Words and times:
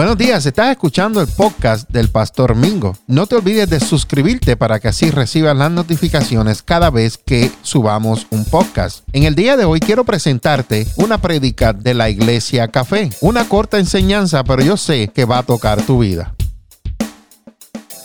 Buenos 0.00 0.16
días, 0.16 0.46
estás 0.46 0.70
escuchando 0.70 1.20
el 1.20 1.26
podcast 1.26 1.86
del 1.90 2.08
Pastor 2.08 2.54
Mingo. 2.54 2.96
No 3.06 3.26
te 3.26 3.34
olvides 3.34 3.68
de 3.68 3.80
suscribirte 3.80 4.56
para 4.56 4.80
que 4.80 4.88
así 4.88 5.10
recibas 5.10 5.54
las 5.54 5.70
notificaciones 5.70 6.62
cada 6.62 6.88
vez 6.88 7.18
que 7.18 7.50
subamos 7.60 8.26
un 8.30 8.46
podcast. 8.46 9.06
En 9.12 9.24
el 9.24 9.34
día 9.34 9.58
de 9.58 9.66
hoy 9.66 9.78
quiero 9.78 10.04
presentarte 10.04 10.86
una 10.96 11.20
prédica 11.20 11.74
de 11.74 11.92
la 11.92 12.08
Iglesia 12.08 12.68
Café. 12.68 13.10
Una 13.20 13.46
corta 13.46 13.78
enseñanza, 13.78 14.42
pero 14.42 14.62
yo 14.62 14.78
sé 14.78 15.08
que 15.08 15.26
va 15.26 15.36
a 15.36 15.42
tocar 15.42 15.82
tu 15.82 15.98
vida. 15.98 16.34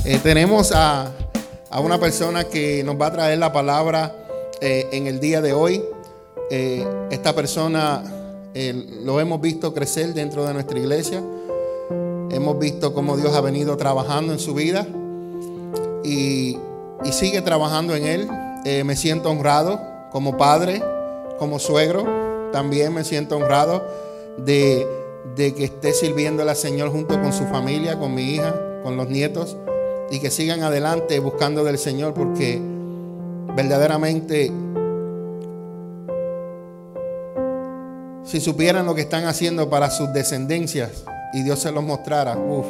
Eh, 0.04 0.20
tenemos 0.22 0.74
a, 0.74 1.10
una 1.82 1.98
persona 1.98 2.44
que 2.44 2.84
nos 2.84 3.00
va 3.00 3.08
a 3.08 3.14
traer 3.14 3.40
la 3.40 3.54
palabra 3.54 4.14
eh, 4.60 4.90
en 4.92 5.08
el 5.08 5.22
día 5.22 5.40
de 5.40 5.54
hoy. 5.54 5.82
Eh, 6.52 6.86
esta 7.10 7.34
persona 7.34 8.04
lo 9.06 9.22
hemos 9.22 9.40
visto 9.40 9.74
crecer 9.74 10.14
dentro 10.14 10.46
de 10.46 10.54
nuestra 10.54 10.78
iglesia. 10.78 11.24
Hemos 12.36 12.60
visto 12.60 12.94
cómo 12.94 13.16
Dios 13.16 13.34
ha 13.34 13.40
venido 13.40 13.78
trabajando 13.78 14.34
en 14.34 14.40
su 14.40 14.54
vida 14.54 14.86
y, 16.04 16.58
sigue 17.14 17.42
trabajando 17.42 17.96
en 17.96 18.06
él. 18.06 18.28
Eh, 18.66 18.84
me 18.84 18.98
siento 18.98 19.30
honrado 19.30 19.80
como 20.12 20.36
padre, 20.36 20.84
como 21.40 21.60
suegro. 21.60 22.04
También 22.52 22.94
me 22.94 23.06
siento 23.06 23.38
honrado 23.38 23.86
de, 24.38 24.86
que 25.38 25.64
esté 25.64 25.94
sirviendo 25.94 26.44
al 26.44 26.54
Señor 26.58 26.92
junto 26.92 27.22
con 27.22 27.32
su 27.32 27.46
familia, 27.46 27.98
con 27.98 28.14
mi 28.14 28.34
hija, 28.34 28.54
con 28.84 28.98
los 28.98 29.08
nietos 29.08 29.56
y 30.12 30.20
que 30.20 30.30
sigan 30.30 30.62
adelante 30.62 31.18
buscando 31.20 31.64
del 31.64 31.78
Señor 31.78 32.14
porque 32.14 32.62
verdaderamente 33.56 34.52
si 38.26 38.42
supieran 38.42 38.86
lo 38.86 38.94
que 38.94 39.02
están 39.02 39.24
haciendo 39.24 39.70
para 39.70 39.90
sus 39.90 40.12
descendencias, 40.12 41.06
y 41.36 41.44
Dios 41.44 41.60
se 41.60 41.70
los 41.70 41.84
mostrara, 41.84 42.38
uff. 42.38 42.66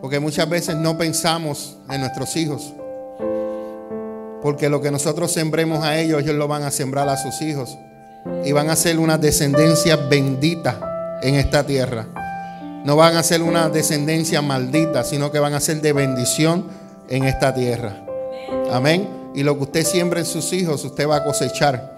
Porque 0.00 0.18
muchas 0.18 0.48
veces 0.48 0.74
no 0.74 0.98
pensamos 0.98 1.78
en 1.88 2.00
nuestros 2.00 2.34
hijos. 2.34 2.74
Porque 4.42 4.68
lo 4.68 4.80
que 4.80 4.90
nosotros 4.90 5.30
sembremos 5.30 5.84
a 5.84 5.96
ellos, 5.96 6.20
ellos 6.20 6.34
lo 6.34 6.48
van 6.48 6.64
a 6.64 6.72
sembrar 6.72 7.08
a 7.08 7.16
sus 7.16 7.40
hijos. 7.40 7.78
Y 8.44 8.50
van 8.50 8.68
a 8.68 8.74
ser 8.74 8.98
una 8.98 9.16
descendencia 9.16 9.94
bendita 9.94 11.20
en 11.22 11.36
esta 11.36 11.64
tierra. 11.64 12.08
No 12.84 12.96
van 12.96 13.16
a 13.16 13.22
ser 13.22 13.42
una 13.42 13.68
descendencia 13.68 14.42
maldita, 14.42 15.04
sino 15.04 15.30
que 15.30 15.38
van 15.38 15.54
a 15.54 15.60
ser 15.60 15.80
de 15.80 15.92
bendición 15.92 16.66
en 17.08 17.24
esta 17.24 17.54
tierra. 17.54 18.04
Amén. 18.72 19.08
Y 19.36 19.44
lo 19.44 19.56
que 19.56 19.62
usted 19.62 19.86
siembra 19.86 20.18
en 20.18 20.26
sus 20.26 20.52
hijos, 20.52 20.84
usted 20.84 21.08
va 21.08 21.18
a 21.18 21.24
cosechar. 21.24 21.94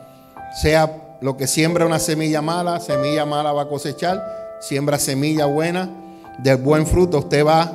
Sea 0.61 1.17
lo 1.23 1.39
que 1.39 1.47
siembra 1.47 1.87
una 1.87 2.01
semilla 2.01 2.43
mala, 2.43 2.81
semilla 2.81 3.25
mala 3.25 3.53
va 3.53 3.63
a 3.63 3.69
cosechar 3.69 4.45
siembra 4.61 4.99
semilla 4.99 5.47
buena, 5.47 5.91
del 6.39 6.59
buen 6.59 6.87
fruto 6.87 7.19
usted 7.19 7.45
va 7.45 7.73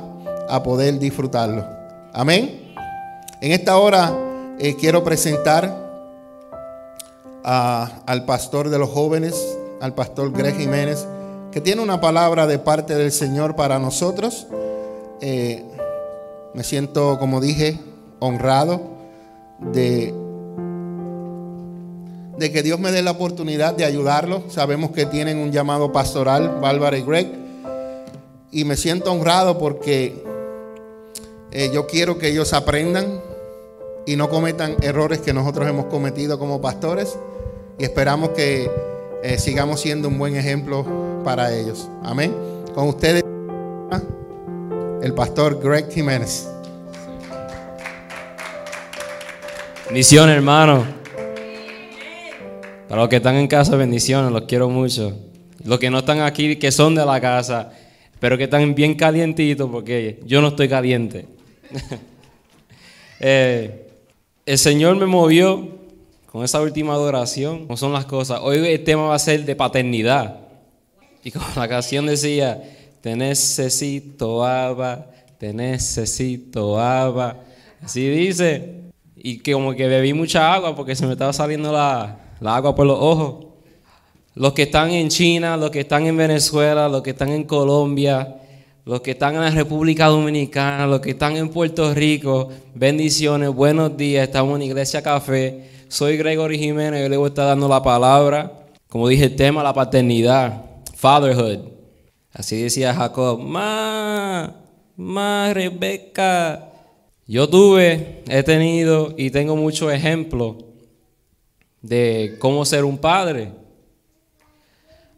a 0.48 0.62
poder 0.62 0.98
disfrutarlo. 0.98 1.64
Amén. 2.12 2.74
En 3.40 3.52
esta 3.52 3.76
hora 3.78 4.12
eh, 4.58 4.76
quiero 4.76 5.02
presentar 5.02 5.82
al 7.44 8.24
pastor 8.24 8.68
de 8.68 8.78
los 8.78 8.90
jóvenes, 8.90 9.34
al 9.80 9.94
pastor 9.94 10.30
Greg 10.32 10.56
Jiménez, 10.56 11.06
que 11.50 11.60
tiene 11.60 11.82
una 11.82 12.00
palabra 12.00 12.46
de 12.46 12.58
parte 12.58 12.94
del 12.94 13.10
Señor 13.10 13.56
para 13.56 13.78
nosotros. 13.78 14.46
Eh, 15.20 15.64
me 16.54 16.62
siento, 16.62 17.18
como 17.18 17.40
dije, 17.40 17.78
honrado 18.20 18.80
de 19.58 20.14
de 22.42 22.50
que 22.50 22.64
Dios 22.64 22.80
me 22.80 22.90
dé 22.90 23.02
la 23.02 23.12
oportunidad 23.12 23.72
de 23.72 23.84
ayudarlos. 23.84 24.52
Sabemos 24.52 24.90
que 24.90 25.06
tienen 25.06 25.38
un 25.38 25.52
llamado 25.52 25.92
pastoral, 25.92 26.58
Bárbara 26.60 26.98
y 26.98 27.02
Greg. 27.02 27.28
Y 28.50 28.64
me 28.64 28.76
siento 28.76 29.12
honrado 29.12 29.58
porque 29.58 30.24
eh, 31.52 31.70
yo 31.72 31.86
quiero 31.86 32.18
que 32.18 32.30
ellos 32.30 32.52
aprendan 32.52 33.20
y 34.06 34.16
no 34.16 34.28
cometan 34.28 34.74
errores 34.82 35.20
que 35.20 35.32
nosotros 35.32 35.68
hemos 35.68 35.86
cometido 35.86 36.36
como 36.36 36.60
pastores. 36.60 37.16
Y 37.78 37.84
esperamos 37.84 38.30
que 38.30 38.68
eh, 39.22 39.38
sigamos 39.38 39.80
siendo 39.80 40.08
un 40.08 40.18
buen 40.18 40.34
ejemplo 40.34 40.84
para 41.22 41.54
ellos. 41.54 41.88
Amén. 42.02 42.34
Con 42.74 42.88
ustedes, 42.88 43.22
el 45.00 45.14
pastor 45.14 45.60
Greg 45.62 45.92
Jiménez. 45.92 46.48
Misión, 49.92 50.28
hermano. 50.28 51.01
Para 52.92 53.04
los 53.04 53.08
que 53.08 53.16
están 53.16 53.36
en 53.36 53.46
casa, 53.48 53.74
bendiciones, 53.74 54.30
los 54.30 54.42
quiero 54.42 54.68
mucho. 54.68 55.16
Los 55.64 55.78
que 55.78 55.88
no 55.88 56.00
están 56.00 56.20
aquí, 56.20 56.56
que 56.56 56.70
son 56.70 56.94
de 56.94 57.06
la 57.06 57.22
casa, 57.22 57.72
pero 58.20 58.36
que 58.36 58.44
están 58.44 58.74
bien 58.74 58.96
calientitos, 58.96 59.70
porque 59.70 60.20
yo 60.26 60.42
no 60.42 60.48
estoy 60.48 60.68
caliente. 60.68 61.24
Eh, 63.24 63.88
el 64.44 64.58
Señor 64.58 64.96
me 64.96 65.06
movió 65.06 65.68
con 66.26 66.44
esa 66.44 66.60
última 66.60 66.92
adoración, 66.92 67.66
como 67.66 67.76
son 67.76 67.92
las 67.92 68.04
cosas. 68.04 68.40
Hoy 68.42 68.58
el 68.58 68.82
tema 68.82 69.04
va 69.04 69.14
a 69.14 69.18
ser 69.20 69.44
de 69.44 69.54
paternidad. 69.54 70.40
Y 71.22 71.30
como 71.30 71.46
la 71.56 71.68
canción 71.68 72.04
decía, 72.04 72.60
te 73.00 73.14
necesito, 73.14 74.44
Abba, 74.44 75.06
te 75.38 75.54
necesito, 75.54 76.80
Abba. 76.80 77.44
Así 77.80 78.06
dice. 78.08 78.80
Y 79.16 79.38
que 79.38 79.52
como 79.52 79.72
que 79.72 79.86
bebí 79.86 80.12
mucha 80.12 80.52
agua 80.52 80.74
porque 80.74 80.96
se 80.96 81.06
me 81.06 81.12
estaba 81.12 81.32
saliendo 81.32 81.70
la, 81.70 82.18
la 82.42 82.56
agua 82.56 82.74
por 82.74 82.86
los 82.86 82.98
ojos. 82.98 83.46
Los 84.34 84.52
que 84.52 84.62
están 84.62 84.90
en 84.90 85.08
China, 85.08 85.56
los 85.56 85.70
que 85.70 85.80
están 85.80 86.06
en 86.06 86.16
Venezuela, 86.16 86.88
los 86.88 87.02
que 87.02 87.10
están 87.10 87.28
en 87.28 87.44
Colombia, 87.44 88.36
los 88.84 89.00
que 89.00 89.12
están 89.12 89.36
en 89.36 89.42
la 89.42 89.50
República 89.50 90.06
Dominicana, 90.06 90.86
los 90.86 91.00
que 91.00 91.10
están 91.10 91.36
en 91.36 91.50
Puerto 91.50 91.94
Rico, 91.94 92.48
bendiciones, 92.74 93.50
buenos 93.50 93.96
días, 93.96 94.26
estamos 94.26 94.56
en 94.56 94.62
Iglesia 94.62 95.02
Café. 95.02 95.70
Soy 95.88 96.16
Gregory 96.16 96.58
Jiménez, 96.58 97.02
yo 97.02 97.08
le 97.08 97.16
voy 97.16 97.26
a 97.26 97.28
estar 97.28 97.46
dando 97.46 97.68
la 97.68 97.82
palabra. 97.82 98.50
Como 98.88 99.06
dije, 99.08 99.24
el 99.24 99.36
tema, 99.36 99.62
la 99.62 99.72
paternidad, 99.72 100.64
fatherhood. 100.96 101.58
Así 102.32 102.62
decía 102.62 102.94
Jacob, 102.94 103.38
ma, 103.38 104.52
ma, 104.96 105.52
Rebeca. 105.54 106.70
Yo 107.26 107.48
tuve, 107.48 108.22
he 108.28 108.42
tenido 108.42 109.14
y 109.16 109.30
tengo 109.30 109.54
muchos 109.54 109.92
ejemplos 109.92 110.56
de 111.82 112.36
cómo 112.38 112.64
ser 112.64 112.84
un 112.84 112.96
padre. 112.96 113.52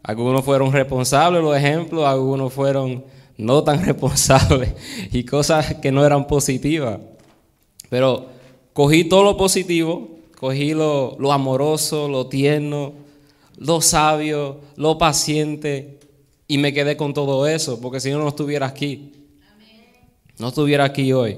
Algunos 0.03 0.43
fueron 0.43 0.71
responsables, 0.71 1.41
los 1.41 1.55
ejemplos, 1.55 2.05
algunos 2.05 2.51
fueron 2.51 3.05
no 3.37 3.63
tan 3.63 3.83
responsables 3.85 4.73
y 5.11 5.23
cosas 5.23 5.75
que 5.75 5.91
no 5.91 6.05
eran 6.05 6.27
positivas. 6.27 6.99
Pero 7.89 8.27
cogí 8.73 9.05
todo 9.05 9.23
lo 9.23 9.37
positivo, 9.37 10.09
cogí 10.39 10.73
lo, 10.73 11.15
lo 11.19 11.31
amoroso, 11.31 12.07
lo 12.07 12.27
tierno, 12.27 12.93
lo 13.57 13.81
sabio, 13.81 14.59
lo 14.75 14.97
paciente 14.97 15.99
y 16.47 16.57
me 16.57 16.73
quedé 16.73 16.97
con 16.97 17.13
todo 17.13 17.47
eso, 17.47 17.79
porque 17.81 17.99
si 17.99 18.11
no, 18.11 18.19
no 18.19 18.27
estuviera 18.27 18.67
aquí. 18.67 19.11
No 20.37 20.49
estuviera 20.49 20.83
aquí 20.83 21.13
hoy. 21.13 21.37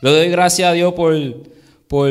Le 0.00 0.10
doy 0.10 0.28
gracias 0.30 0.68
a 0.68 0.72
Dios 0.72 0.94
por, 0.94 1.14
por 1.86 2.10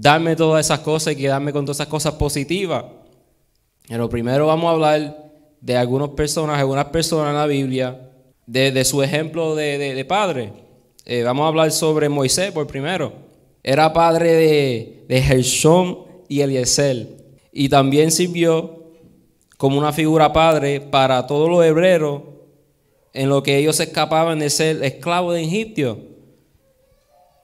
darme 0.00 0.36
todas 0.36 0.64
esas 0.64 0.80
cosas 0.80 1.12
y 1.12 1.16
quedarme 1.16 1.52
con 1.52 1.64
todas 1.64 1.78
esas 1.78 1.88
cosas 1.88 2.14
positivas. 2.14 2.84
Pero 3.88 4.08
primero 4.08 4.46
vamos 4.46 4.68
a 4.68 4.72
hablar 4.72 5.32
de 5.60 5.76
algunas 5.76 6.10
personas, 6.10 6.58
algunas 6.58 6.86
personas 6.86 7.30
en 7.30 7.36
la 7.36 7.46
Biblia, 7.46 8.10
de, 8.46 8.84
su 8.84 9.02
ejemplo 9.02 9.56
de, 9.56 10.04
padre. 10.08 10.52
Eh, 11.04 11.22
vamos 11.22 11.44
a 11.44 11.48
hablar 11.48 11.72
sobre 11.72 12.08
Moisés 12.08 12.52
por 12.52 12.66
primero. 12.66 13.12
Era 13.62 13.92
padre 13.92 14.34
de, 14.34 15.04
de 15.08 16.04
y 16.28 16.40
Eliezer. 16.42 17.08
Y 17.52 17.68
también 17.68 18.12
sirvió 18.12 18.84
como 19.56 19.78
una 19.78 19.92
figura 19.92 20.32
padre 20.32 20.80
para 20.80 21.26
todos 21.26 21.48
los 21.48 21.64
hebreos 21.64 22.22
en 23.12 23.28
lo 23.28 23.42
que 23.42 23.56
ellos 23.56 23.80
escapaban 23.80 24.38
de 24.38 24.48
ser 24.48 24.84
esclavos 24.84 25.34
de 25.34 25.42
Egipto. 25.42 25.98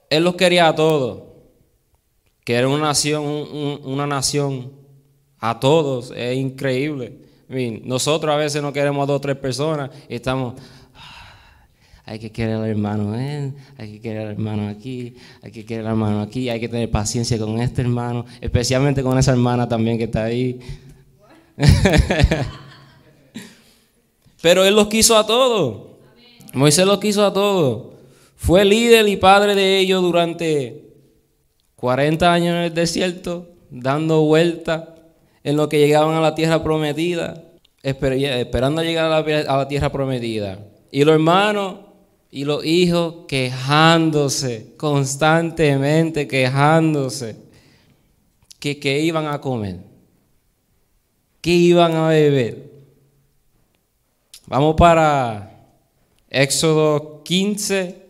Él 0.09 0.23
los 0.23 0.35
quería 0.35 0.69
a 0.69 0.75
todos 0.75 1.24
que 2.45 2.53
era 2.53 2.69
una 2.69 2.85
nación, 2.85 3.25
una 3.83 4.07
nación 4.07 4.71
a 5.39 5.59
todos, 5.59 6.13
es 6.15 6.37
increíble. 6.37 7.17
nosotros 7.83 8.33
a 8.33 8.37
veces 8.37 8.61
no 8.61 8.71
queremos 8.71 9.03
a 9.03 9.07
dos 9.07 9.17
o 9.17 9.21
tres 9.21 9.35
personas 9.35 9.89
y 10.07 10.13
estamos, 10.15 10.53
ah, 10.93 11.35
hay 12.05 12.19
que 12.19 12.31
querer 12.31 12.57
al 12.57 12.67
hermano 12.67 13.13
hay 13.13 13.93
que 13.93 13.99
querer 13.99 14.27
al 14.27 14.33
hermano 14.33 14.69
aquí, 14.69 15.15
hay 15.41 15.51
que 15.51 15.65
querer 15.65 15.87
al 15.87 15.93
hermano 15.93 16.21
aquí, 16.21 16.47
hay 16.47 16.59
que 16.59 16.69
tener 16.69 16.91
paciencia 16.91 17.39
con 17.39 17.59
este 17.59 17.81
hermano, 17.81 18.25
especialmente 18.39 19.01
con 19.01 19.17
esa 19.17 19.31
hermana 19.31 19.67
también 19.67 19.97
que 19.97 20.03
está 20.03 20.25
ahí. 20.25 20.59
Pero 24.43 24.63
él 24.63 24.75
los 24.75 24.87
quiso 24.87 25.17
a 25.17 25.25
todos. 25.25 25.95
Moisés 26.53 26.85
los 26.85 26.99
quiso 26.99 27.25
a 27.25 27.33
todos. 27.33 27.95
Fue 28.35 28.63
líder 28.63 29.07
y 29.07 29.15
padre 29.15 29.55
de 29.55 29.79
ellos 29.79 30.03
durante 30.03 30.85
40 31.75 32.31
años 32.31 32.49
en 32.49 32.61
el 32.63 32.73
desierto, 32.73 33.49
dando 33.69 34.21
vueltas 34.21 34.83
en 35.43 35.57
lo 35.57 35.69
que 35.69 35.79
llegaban 35.79 36.15
a 36.15 36.21
la 36.21 36.35
tierra 36.35 36.63
prometida. 36.63 37.43
esperando 37.83 38.81
llegar 38.81 39.05
a 39.05 39.21
la, 39.21 39.39
a 39.41 39.57
la 39.57 39.67
tierra 39.67 39.91
prometida. 39.91 40.59
Y 40.91 41.03
los 41.03 41.13
hermanos 41.13 41.75
y 42.31 42.43
los 42.43 42.65
hijos 42.65 43.25
quejándose, 43.27 44.73
constantemente 44.77 46.27
quejándose, 46.27 47.37
que, 48.59 48.79
que 48.79 48.99
iban 48.99 49.27
a 49.27 49.39
comer, 49.39 49.77
que 51.41 51.51
iban 51.51 51.93
a 51.93 52.09
beber. 52.09 52.71
Vamos 54.47 54.75
para 54.75 55.69
Éxodo 56.29 57.23
15, 57.23 58.04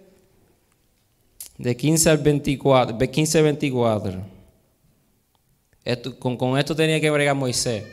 de 1.58 1.76
15 1.76 2.10
al 2.10 2.18
24, 2.18 2.98
de 2.98 3.10
15 3.10 3.38
al 3.38 3.44
24. 3.46 4.36
Esto, 5.84 6.20
con, 6.20 6.36
con 6.36 6.58
esto 6.58 6.76
tenía 6.76 7.00
que 7.00 7.10
bregar 7.10 7.36
Moisés. 7.36 7.84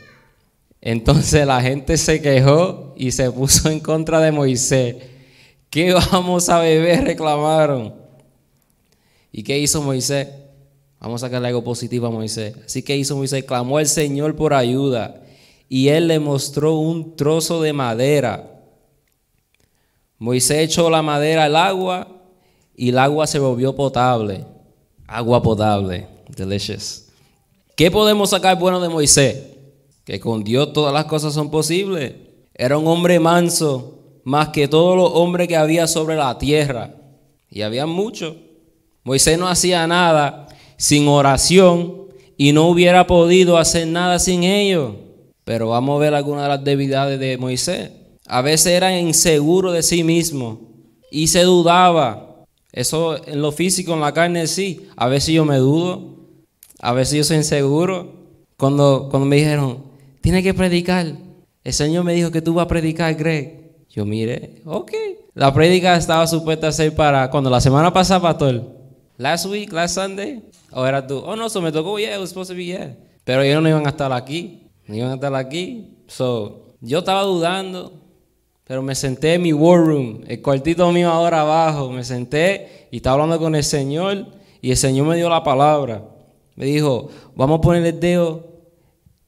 Entonces 0.81 1.47
la 1.47 1.61
gente 1.61 1.95
se 1.97 2.21
quejó 2.21 2.93
y 2.97 3.11
se 3.11 3.31
puso 3.31 3.69
en 3.69 3.79
contra 3.79 4.19
de 4.19 4.31
Moisés. 4.31 4.97
¿Qué 5.69 5.93
vamos 5.93 6.49
a 6.49 6.59
beber? 6.59 7.03
reclamaron. 7.05 7.93
¿Y 9.31 9.43
qué 9.43 9.57
hizo 9.57 9.81
Moisés? 9.81 10.27
Vamos 10.99 11.23
a 11.23 11.27
sacarle 11.27 11.47
algo 11.47 11.63
positivo 11.63 12.07
a 12.07 12.11
Moisés. 12.11 12.55
Así 12.65 12.83
que 12.83 12.95
hizo 12.95 13.15
Moisés, 13.15 13.43
clamó 13.43 13.77
al 13.77 13.87
Señor 13.87 14.35
por 14.35 14.53
ayuda. 14.53 15.21
Y 15.69 15.87
él 15.87 16.07
le 16.07 16.19
mostró 16.19 16.75
un 16.75 17.15
trozo 17.15 17.61
de 17.61 17.73
madera. 17.73 18.61
Moisés 20.19 20.59
echó 20.59 20.89
la 20.89 21.01
madera 21.01 21.45
al 21.45 21.55
agua 21.55 22.22
y 22.75 22.89
el 22.89 22.97
agua 22.97 23.27
se 23.27 23.39
volvió 23.39 23.75
potable. 23.75 24.45
Agua 25.07 25.41
potable. 25.41 26.07
Delicious. 26.35 27.05
¿Qué 27.75 27.91
podemos 27.91 28.29
sacar 28.29 28.57
bueno 28.57 28.79
de 28.79 28.89
Moisés? 28.89 29.53
que 30.03 30.19
con 30.19 30.43
Dios 30.43 30.73
todas 30.73 30.93
las 30.93 31.05
cosas 31.05 31.33
son 31.33 31.49
posibles. 31.49 32.13
Era 32.53 32.77
un 32.77 32.87
hombre 32.87 33.19
manso, 33.19 33.99
más 34.23 34.49
que 34.49 34.67
todos 34.67 34.95
los 34.95 35.11
hombres 35.13 35.47
que 35.47 35.55
había 35.55 35.87
sobre 35.87 36.15
la 36.15 36.37
tierra. 36.37 36.95
Y 37.49 37.61
había 37.61 37.85
muchos. 37.85 38.35
Moisés 39.03 39.37
no 39.37 39.47
hacía 39.47 39.85
nada 39.87 40.47
sin 40.77 41.07
oración 41.07 42.07
y 42.37 42.51
no 42.51 42.67
hubiera 42.67 43.05
podido 43.07 43.57
hacer 43.57 43.87
nada 43.87 44.19
sin 44.19 44.43
ellos. 44.43 44.95
Pero 45.45 45.69
vamos 45.69 45.97
a 45.97 45.99
ver 45.99 46.13
algunas 46.13 46.43
de 46.43 46.49
las 46.49 46.63
debilidades 46.63 47.19
de 47.19 47.37
Moisés. 47.37 47.91
A 48.27 48.41
veces 48.41 48.67
era 48.67 48.97
inseguro 48.97 49.71
de 49.71 49.83
sí 49.83 50.03
mismo 50.03 50.61
y 51.11 51.27
se 51.27 51.43
dudaba. 51.43 52.32
Eso 52.73 53.25
en 53.25 53.41
lo 53.41 53.51
físico, 53.51 53.93
en 53.93 54.01
la 54.01 54.13
carne 54.13 54.47
sí. 54.47 54.87
A 54.97 55.07
veces 55.07 55.33
yo 55.33 55.45
me 55.45 55.57
dudo. 55.57 56.17
A 56.79 56.91
veces 56.91 57.17
yo 57.19 57.23
soy 57.23 57.37
inseguro. 57.37 58.11
Cuando, 58.57 59.07
cuando 59.09 59.27
me 59.27 59.37
dijeron, 59.37 59.85
tiene 60.21 60.43
que 60.43 60.53
predicar. 60.53 61.15
El 61.63 61.73
Señor 61.73 62.03
me 62.03 62.13
dijo 62.13 62.31
que 62.31 62.41
tú 62.41 62.55
vas 62.55 62.65
a 62.65 62.67
predicar, 62.67 63.13
Greg. 63.15 63.85
Yo 63.89 64.05
mire, 64.05 64.61
ok. 64.65 64.91
La 65.35 65.53
prédica 65.53 65.95
estaba 65.95 66.25
supuesta 66.27 66.67
a 66.67 66.71
ser 66.71 66.95
para 66.95 67.29
cuando 67.29 67.49
la 67.49 67.61
semana 67.61 67.93
pasada, 67.93 68.21
pastor. 68.21 68.63
Last 69.17 69.45
week, 69.45 69.71
last 69.71 69.95
Sunday. 69.95 70.43
O 70.71 70.85
era 70.85 71.05
tú, 71.05 71.19
oh 71.19 71.35
no, 71.35 71.45
eso 71.45 71.61
me 71.61 71.71
tocó, 71.71 71.99
yeah, 71.99 72.15
it 72.15 72.19
was 72.19 72.29
supposed 72.29 72.51
to 72.51 72.57
be, 72.57 72.65
yeah. 72.65 72.95
Pero 73.23 73.43
ellos 73.43 73.61
no 73.61 73.69
iban 73.69 73.85
a 73.85 73.89
estar 73.89 74.11
aquí. 74.11 74.67
No 74.87 74.95
iban 74.95 75.11
a 75.11 75.15
estar 75.15 75.35
aquí. 75.35 75.99
So, 76.07 76.75
yo 76.81 76.99
estaba 76.99 77.21
dudando, 77.21 77.93
pero 78.65 78.81
me 78.81 78.95
senté 78.95 79.33
en 79.33 79.41
mi 79.41 79.53
war 79.53 79.79
room, 79.79 80.21
el 80.27 80.41
cuartito 80.41 80.89
mío 80.91 81.09
ahora 81.09 81.41
abajo. 81.41 81.89
Me 81.91 82.03
senté 82.03 82.87
y 82.91 82.97
estaba 82.97 83.15
hablando 83.15 83.39
con 83.39 83.55
el 83.55 83.63
Señor 83.63 84.25
y 84.61 84.71
el 84.71 84.77
Señor 84.77 85.07
me 85.07 85.17
dio 85.17 85.29
la 85.29 85.43
palabra. 85.43 86.03
Me 86.55 86.65
dijo, 86.65 87.09
vamos 87.35 87.59
a 87.59 87.61
poner 87.61 87.85
el 87.85 87.99
dedo 87.99 88.47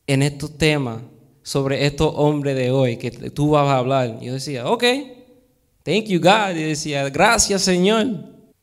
en 0.07 0.21
estos 0.21 0.57
temas 0.57 1.01
sobre 1.43 1.85
estos 1.85 2.13
hombres 2.15 2.55
de 2.55 2.71
hoy 2.71 2.97
que 2.97 3.11
tú 3.11 3.51
vas 3.51 3.67
a 3.67 3.77
hablar. 3.77 4.19
Y 4.21 4.27
yo 4.27 4.33
decía, 4.33 4.69
ok, 4.69 4.83
thank 5.83 6.05
you 6.05 6.19
God. 6.19 6.55
Y 6.55 6.63
decía, 6.63 7.09
gracias 7.09 7.61
Señor. 7.61 8.07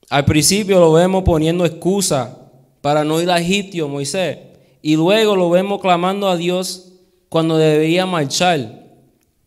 Al 0.08 0.24
principio 0.24 0.80
lo 0.80 0.92
vemos 0.92 1.22
poniendo 1.22 1.64
excusa 1.64 2.38
para 2.80 3.04
no 3.04 3.20
ir 3.20 3.30
a 3.30 3.38
Egipto, 3.38 3.88
Moisés. 3.88 4.38
Y 4.82 4.96
luego 4.96 5.36
lo 5.36 5.48
vemos 5.50 5.80
clamando 5.80 6.28
a 6.28 6.36
Dios 6.36 6.92
cuando 7.28 7.56
debería 7.56 8.04
marchar. 8.04 8.81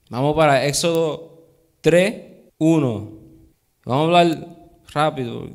Vamos 0.10 0.36
para 0.36 0.66
Éxodo 0.66 1.48
3, 1.82 2.16
1. 2.58 3.12
Vamos 3.86 4.02
a 4.02 4.06
hablar 4.06 4.48
rápido. 4.94 5.48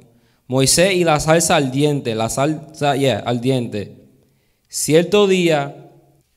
Moisés 0.47 0.95
y 0.95 1.05
la 1.05 1.21
salsa 1.21 1.57
ardiente, 1.57 2.15
la 2.15 2.29
salsa, 2.29 2.97
yeah, 2.97 3.21
ardiente. 3.21 4.09
Cierto 4.69 5.29
día 5.29 5.81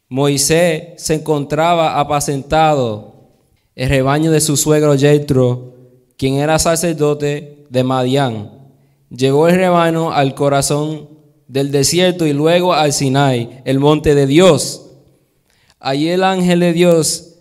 Moisés 0.09 0.93
se 0.97 1.15
encontraba 1.15 1.99
apacentado 1.99 3.13
el 3.75 3.89
rebaño 3.89 4.31
de 4.31 4.41
su 4.41 4.57
suegro 4.57 4.95
Jethro, 4.95 5.73
quien 6.17 6.35
era 6.35 6.59
sacerdote 6.59 7.65
de 7.69 7.83
Madián. 7.83 8.51
Llegó 9.09 9.47
el 9.47 9.55
rebaño 9.55 10.11
al 10.11 10.35
corazón 10.35 11.09
del 11.47 11.71
desierto 11.71 12.27
y 12.27 12.33
luego 12.33 12.73
al 12.73 12.93
Sinai, 12.93 13.61
el 13.65 13.79
monte 13.79 14.13
de 14.13 14.27
Dios. 14.27 14.91
Allí 15.79 16.09
el 16.09 16.23
ángel 16.23 16.59
de 16.59 16.73
Dios, 16.73 17.32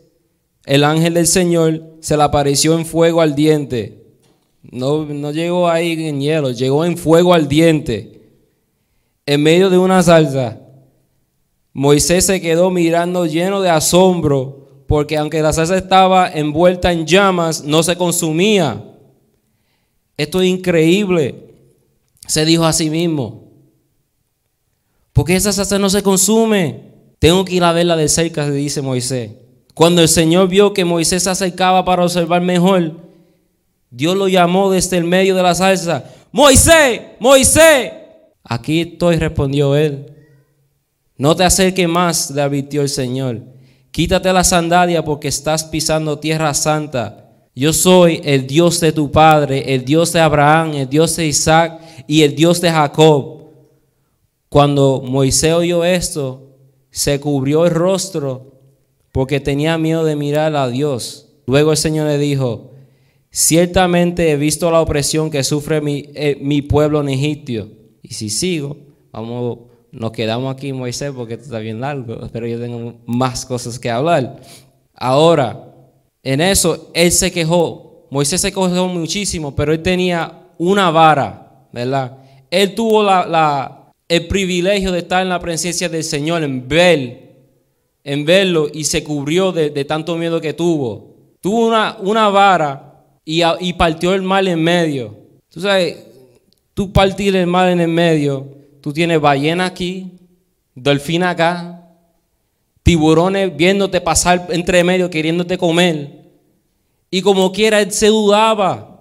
el 0.65 0.85
ángel 0.85 1.15
del 1.15 1.27
Señor, 1.27 1.83
se 2.01 2.17
le 2.17 2.23
apareció 2.23 2.79
en 2.79 2.87
fuego 2.87 3.21
ardiente. 3.21 4.03
No, 4.63 5.05
no 5.05 5.33
llegó 5.33 5.69
ahí 5.69 5.93
en 6.07 6.21
hielo, 6.21 6.51
llegó 6.53 6.85
en 6.85 6.97
fuego 6.97 7.35
ardiente, 7.35 8.21
en 9.27 9.43
medio 9.43 9.71
de 9.71 9.79
una 9.79 10.03
salsa. 10.03 10.61
Moisés 11.73 12.27
se 12.27 12.41
quedó 12.41 12.71
mirando 12.71 13.27
lleno 13.27 13.61
de 13.61 13.71
asombro, 13.71 14.85
porque 14.87 15.17
aunque 15.17 15.43
la 15.43 15.53
salsa 15.53 15.77
estaba 15.77 16.31
envuelta 16.31 16.93
en 16.93 17.07
llamas, 17.07 17.65
no 17.65 17.83
se 17.83 17.97
consumía. 17.97 18.85
Esto 20.17 20.41
es 20.41 20.49
increíble, 20.49 21.55
se 22.27 22.45
dijo 22.45 22.65
a 22.65 22.73
sí 22.73 22.89
mismo. 22.89 23.51
Porque 25.13 25.35
esa 25.35 25.53
salsa 25.53 25.79
no 25.79 25.91
se 25.91 26.03
consume. 26.03 26.93
Tengo 27.19 27.45
que 27.45 27.55
ir 27.55 27.65
a 27.65 27.73
verla 27.73 27.97
de 27.97 28.09
cerca, 28.09 28.49
dice 28.49 28.81
Moisés. 28.83 29.31
Cuando 29.75 30.03
el 30.03 30.09
Señor 30.09 30.49
vio 30.49 30.75
que 30.75 30.85
Moisés 30.85 31.23
se 31.23 31.31
acercaba 31.31 31.85
para 31.85 32.05
observar 32.05 32.43
mejor, 32.43 33.01
Dios 33.91 34.17
lo 34.17 34.29
llamó 34.29 34.71
desde 34.71 34.99
el 34.99 35.05
medio 35.05 35.35
de 35.35 35.43
la 35.43 35.55
salsa. 35.55 36.05
Moisés, 36.31 37.01
Moisés. 37.19 37.93
Aquí 38.45 38.81
estoy, 38.81 39.17
respondió 39.17 39.77
él. 39.77 40.07
No 41.17 41.37
te 41.37 41.45
acerques 41.45 41.89
más, 41.89 42.31
le 42.31 42.43
advirtió 42.43 42.83
el 42.83 42.89
Señor. 42.89 43.41
Quítate 43.91 44.33
la 44.33 44.45
sandalia 44.45 45.05
porque 45.05 45.29
estás 45.29 45.65
pisando 45.65 46.19
tierra 46.19 46.53
santa. 46.55 47.31
Yo 47.55 47.73
soy 47.73 48.21
el 48.25 48.47
Dios 48.47 48.81
de 48.81 48.93
tu 48.93 49.11
padre, 49.11 49.75
el 49.75 49.85
Dios 49.85 50.13
de 50.13 50.21
Abraham, 50.21 50.75
el 50.75 50.89
Dios 50.89 51.17
de 51.17 51.27
Isaac 51.27 51.81
y 52.07 52.23
el 52.23 52.35
Dios 52.35 52.61
de 52.61 52.71
Jacob. 52.71 53.43
Cuando 54.49 55.03
Moisés 55.05 55.53
oyó 55.53 55.85
esto, 55.85 56.49
se 56.91 57.21
cubrió 57.21 57.67
el 57.67 57.73
rostro 57.73 58.52
porque 59.13 59.41
tenía 59.41 59.79
miedo 59.79 60.05
de 60.05 60.17
mirar 60.17 60.57
a 60.57 60.69
Dios. 60.69 61.29
Luego 61.47 61.71
el 61.71 61.77
Señor 61.77 62.09
le 62.09 62.19
dijo, 62.19 62.73
ciertamente 63.31 64.31
he 64.31 64.37
visto 64.37 64.71
la 64.71 64.81
opresión 64.81 65.31
que 65.31 65.45
sufre 65.45 65.81
mi, 65.81 66.11
eh, 66.15 66.39
mi 66.41 66.63
pueblo 66.63 67.01
en 67.01 67.11
Egipto. 67.11 67.69
Y 68.03 68.15
si 68.15 68.31
sigo, 68.31 68.77
vamos 69.13 69.59
nos 69.93 70.11
quedamos 70.11 70.53
aquí, 70.53 70.73
Moisés, 70.73 71.13
porque 71.15 71.35
esto 71.35 71.45
está 71.45 71.59
bien 71.59 71.81
largo, 71.81 72.29
pero 72.33 72.47
yo 72.47 72.59
tengo 72.59 72.95
más 73.07 73.45
cosas 73.45 73.79
que 73.79 73.91
hablar. 73.91 74.41
Ahora, 74.95 75.69
en 76.23 76.41
eso, 76.41 76.91
él 76.95 77.13
se 77.13 77.31
quejó. 77.31 78.09
Moisés 78.11 78.41
se 78.41 78.49
quejó 78.49 78.69
muchísimo, 78.89 79.55
pero 79.55 79.73
él 79.73 79.83
tenía 79.83 80.51
una 80.59 80.91
vara, 80.91 81.67
¿verdad? 81.73 82.19
Él 82.51 82.75
tuvo 82.75 83.03
la, 83.03 83.91
el 84.09 84.27
privilegio 84.27 84.93
de 84.93 85.01
estar 85.01 85.23
en 85.23 85.29
la 85.29 85.41
presencia 85.41 85.89
del 85.89 86.05
Señor, 86.05 86.43
en 86.43 86.69
ver, 86.69 87.32
en 88.05 88.25
verlo, 88.25 88.69
y 88.73 88.85
se 88.85 89.05
cubrió 89.05 89.53
de, 89.53 89.85
tanto 89.85 90.17
miedo 90.17 90.41
que 90.41 90.53
tuvo. 90.53 91.15
Tuvo 91.41 91.67
una, 91.67 91.97
una 92.01 92.29
vara 92.29 93.05
y, 93.25 93.43
y 93.61 93.73
partió 93.75 94.15
el 94.15 94.23
mal 94.23 94.49
en 94.49 94.63
medio. 94.63 95.17
Tú 95.49 95.61
sabes, 95.61 96.07
tú 96.75 96.93
partir 96.93 97.37
el 97.37 97.47
mal 97.47 97.71
en 97.71 97.81
el 97.81 97.89
medio 97.89 98.63
Tú 98.83 98.93
tienes 98.93 99.21
ballena 99.21 99.65
aquí, 99.67 100.11
delfín 100.75 101.23
acá, 101.23 101.89
tiburones 102.83 103.57
viéndote 103.57 104.01
pasar 104.01 104.49
entre 104.51 104.83
medio, 104.83 105.09
queriéndote 105.09 105.57
comer. 105.57 106.25
Y 107.09 107.23
como 107.23 107.53
quiera, 107.53 107.81
él 107.81 107.93
se 107.93 108.09
dudaba. 108.09 108.99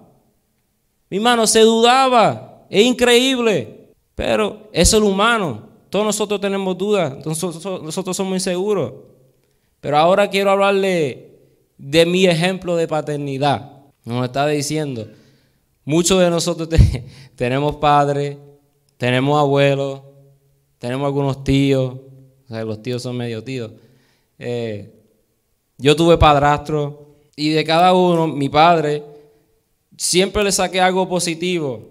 Mi 1.10 1.16
hermano, 1.16 1.48
se 1.48 1.60
dudaba. 1.60 2.64
Es 2.70 2.84
increíble. 2.84 3.88
Pero 4.14 4.68
eso 4.72 4.98
es 4.98 5.02
lo 5.02 5.08
humano. 5.08 5.68
Todos 5.92 6.06
nosotros 6.06 6.40
tenemos 6.40 6.78
dudas. 6.78 7.18
Nosotros, 7.26 8.16
somos 8.16 8.32
inseguros. 8.32 8.94
Pero 9.78 9.98
ahora 9.98 10.30
quiero 10.30 10.50
hablarle 10.50 11.32
de 11.76 12.06
mi 12.06 12.24
ejemplo 12.24 12.76
de 12.76 12.88
paternidad. 12.88 13.82
Nos 14.02 14.24
está 14.24 14.46
diciendo. 14.46 15.06
Muchos 15.84 16.18
de 16.18 16.30
nosotros 16.30 16.70
tenemos 17.36 17.76
padres, 17.76 18.38
tenemos 18.96 19.38
abuelos, 19.38 20.00
tenemos 20.78 21.04
algunos 21.04 21.44
tíos, 21.44 21.92
o 21.92 22.48
sea, 22.48 22.64
los 22.64 22.80
tíos 22.80 23.02
son 23.02 23.18
medio 23.18 23.44
tíos. 23.44 23.72
Eh, 24.38 24.98
yo 25.76 25.94
tuve 25.94 26.16
padrastro 26.16 27.16
y 27.36 27.50
de 27.50 27.64
cada 27.64 27.92
uno, 27.92 28.26
mi 28.26 28.48
padre, 28.48 29.02
siempre 29.98 30.42
le 30.42 30.52
saqué 30.52 30.80
algo 30.80 31.06
positivo. 31.06 31.82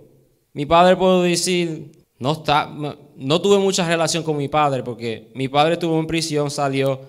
Mi 0.54 0.66
padre 0.66 0.96
puedo 0.96 1.22
decir, 1.22 1.92
no, 2.18 2.32
está, 2.32 2.68
no 3.22 3.40
tuve 3.40 3.60
mucha 3.60 3.88
relación 3.88 4.24
con 4.24 4.36
mi 4.36 4.48
padre 4.48 4.84
porque 4.84 5.32
mi 5.36 5.48
padre 5.48 5.74
estuvo 5.74 6.00
en 6.00 6.08
prisión, 6.08 6.50
salió 6.50 7.02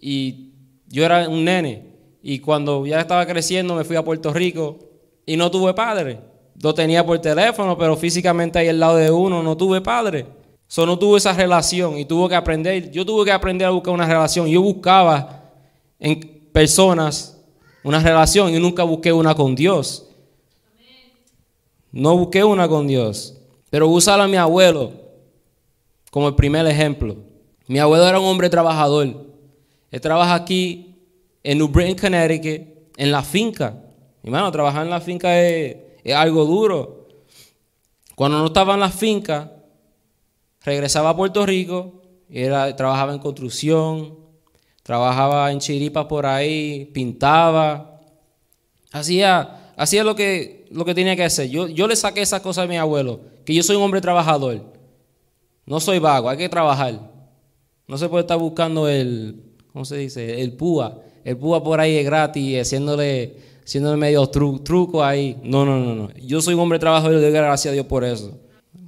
y 0.00 0.50
yo 0.88 1.04
era 1.04 1.28
un 1.28 1.44
nene. 1.44 1.94
Y 2.22 2.40
cuando 2.40 2.84
ya 2.86 3.00
estaba 3.00 3.24
creciendo 3.26 3.74
me 3.74 3.84
fui 3.84 3.96
a 3.96 4.04
Puerto 4.04 4.32
Rico 4.32 4.78
y 5.24 5.36
no 5.36 5.50
tuve 5.50 5.72
padre. 5.72 6.18
Lo 6.60 6.74
tenía 6.74 7.06
por 7.06 7.18
teléfono, 7.20 7.78
pero 7.78 7.96
físicamente 7.96 8.58
ahí 8.58 8.68
al 8.68 8.80
lado 8.80 8.96
de 8.96 9.10
uno 9.10 9.42
no 9.42 9.56
tuve 9.56 9.80
padre. 9.80 10.26
So, 10.66 10.86
no 10.86 10.98
tuve 10.98 11.18
esa 11.18 11.32
relación 11.32 11.98
y 11.98 12.04
tuve 12.04 12.30
que 12.30 12.34
aprender. 12.34 12.90
Yo 12.90 13.04
tuve 13.06 13.24
que 13.24 13.32
aprender 13.32 13.66
a 13.66 13.70
buscar 13.70 13.94
una 13.94 14.06
relación. 14.06 14.48
Yo 14.48 14.60
buscaba 14.60 15.52
en 16.00 16.18
personas 16.52 17.40
una 17.84 18.00
relación 18.00 18.52
y 18.52 18.58
nunca 18.58 18.82
busqué 18.82 19.12
una 19.12 19.34
con 19.34 19.54
Dios. 19.54 20.08
No 21.92 22.16
busqué 22.16 22.42
una 22.42 22.66
con 22.66 22.88
Dios. 22.88 23.36
Pero 23.70 23.88
usar 23.88 24.20
a 24.20 24.26
mi 24.26 24.36
abuelo 24.36 25.03
como 26.14 26.28
el 26.28 26.36
primer 26.36 26.64
ejemplo. 26.68 27.16
Mi 27.66 27.80
abuelo 27.80 28.06
era 28.06 28.20
un 28.20 28.26
hombre 28.26 28.48
trabajador. 28.48 29.26
Él 29.90 30.00
trabaja 30.00 30.36
aquí 30.36 30.94
en 31.42 31.58
New 31.58 31.66
Britain, 31.66 31.96
Connecticut, 31.96 32.68
en 32.96 33.10
la 33.10 33.24
finca. 33.24 33.82
Mi 34.22 34.28
hermano, 34.28 34.52
trabajar 34.52 34.84
en 34.84 34.90
la 34.90 35.00
finca 35.00 35.36
es, 35.40 35.76
algo 36.14 36.44
duro. 36.44 37.08
Cuando 38.14 38.38
no 38.38 38.46
estaba 38.46 38.74
en 38.74 38.80
la 38.80 38.90
finca, 38.90 39.50
regresaba 40.62 41.10
a 41.10 41.16
Puerto 41.16 41.44
Rico, 41.44 42.00
era, 42.30 42.76
trabajaba 42.76 43.12
en 43.12 43.18
construcción, 43.18 44.16
trabajaba 44.84 45.50
en 45.50 45.58
chiripas 45.58 46.04
por 46.04 46.26
ahí, 46.26 46.84
pintaba, 46.94 47.98
hacía, 48.92 49.72
hacía 49.76 50.04
lo, 50.04 50.14
que, 50.14 50.66
lo 50.70 50.84
que 50.84 50.94
tenía 50.94 51.16
que 51.16 51.24
hacer. 51.24 51.48
Yo, 51.48 51.66
yo 51.66 51.88
le 51.88 51.96
saqué 51.96 52.22
esa 52.22 52.40
cosa 52.40 52.62
a 52.62 52.66
mi 52.68 52.76
abuelo 52.76 53.18
que 53.44 53.52
yo 53.52 53.64
soy 53.64 53.74
un 53.74 53.82
hombre 53.82 54.00
trabajador. 54.00 54.73
No 55.66 55.80
soy 55.80 55.98
vago, 55.98 56.28
hay 56.28 56.36
que 56.36 56.48
trabajar. 56.48 57.00
No 57.86 57.98
se 57.98 58.08
puede 58.08 58.22
estar 58.22 58.38
buscando 58.38 58.88
el, 58.88 59.42
¿cómo 59.72 59.84
se 59.84 59.96
dice? 59.96 60.40
El 60.40 60.52
púa. 60.52 61.00
El 61.24 61.36
púa 61.36 61.62
por 61.62 61.80
ahí 61.80 61.96
es 61.96 62.04
gratis, 62.04 62.60
haciéndole, 62.60 63.36
haciéndole 63.64 63.96
medio 63.96 64.26
truco 64.26 65.02
ahí. 65.02 65.38
No, 65.42 65.64
no, 65.64 65.78
no, 65.78 65.94
no. 65.94 66.10
Yo 66.14 66.40
soy 66.40 66.54
un 66.54 66.60
hombre 66.60 66.78
trabajador 66.78 67.12
y 67.12 67.16
le 67.16 67.22
doy 67.22 67.32
gracias 67.32 67.70
a 67.70 67.74
Dios 67.74 67.86
por 67.86 68.04
eso. 68.04 68.38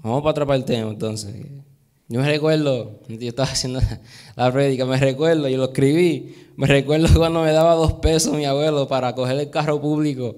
Vamos 0.02 0.20
para 0.20 0.30
atrapar 0.32 0.56
el 0.56 0.64
tema 0.64 0.90
entonces. 0.90 1.34
Yo 2.08 2.20
me 2.20 2.26
recuerdo, 2.26 3.00
yo 3.08 3.28
estaba 3.28 3.48
haciendo 3.48 3.80
la 4.36 4.52
prédica, 4.52 4.84
me 4.84 4.96
recuerdo, 4.96 5.48
yo 5.48 5.56
lo 5.56 5.64
escribí, 5.64 6.36
me 6.56 6.68
recuerdo 6.68 7.08
cuando 7.18 7.42
me 7.42 7.50
daba 7.50 7.74
dos 7.74 7.94
pesos 7.94 8.32
mi 8.34 8.44
abuelo 8.44 8.86
para 8.86 9.12
coger 9.14 9.40
el 9.40 9.50
carro 9.50 9.80
público 9.80 10.36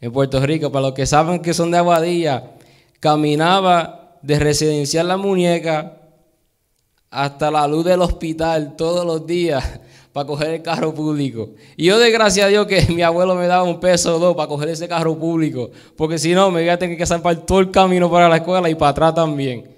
en 0.00 0.12
Puerto 0.12 0.44
Rico. 0.44 0.70
Para 0.70 0.86
los 0.86 0.94
que 0.94 1.06
saben 1.06 1.40
que 1.40 1.54
son 1.54 1.72
de 1.72 1.78
Aguadilla, 1.78 2.52
caminaba 3.00 3.97
de 4.22 4.38
residencial 4.38 5.08
La 5.08 5.16
Muñeca 5.16 5.98
hasta 7.10 7.50
la 7.50 7.66
luz 7.66 7.84
del 7.84 8.02
hospital 8.02 8.76
todos 8.76 9.06
los 9.06 9.26
días 9.26 9.80
para 10.12 10.26
coger 10.26 10.50
el 10.54 10.62
carro 10.62 10.94
público. 10.94 11.50
Y 11.76 11.86
yo 11.86 11.98
de 11.98 12.10
gracias 12.10 12.46
a 12.46 12.48
Dios 12.48 12.66
que 12.66 12.86
mi 12.92 13.02
abuelo 13.02 13.34
me 13.34 13.46
daba 13.46 13.62
un 13.62 13.80
peso 13.80 14.16
o 14.16 14.18
dos 14.18 14.36
para 14.36 14.48
coger 14.48 14.70
ese 14.70 14.88
carro 14.88 15.18
público, 15.18 15.70
porque 15.96 16.18
si 16.18 16.34
no 16.34 16.50
me 16.50 16.62
iba 16.62 16.74
a 16.74 16.78
tener 16.78 16.96
que 16.96 17.06
zampar 17.06 17.36
todo 17.46 17.60
el 17.60 17.70
camino 17.70 18.10
para 18.10 18.28
la 18.28 18.36
escuela 18.36 18.68
y 18.68 18.74
para 18.74 18.90
atrás 18.90 19.14
también. 19.14 19.76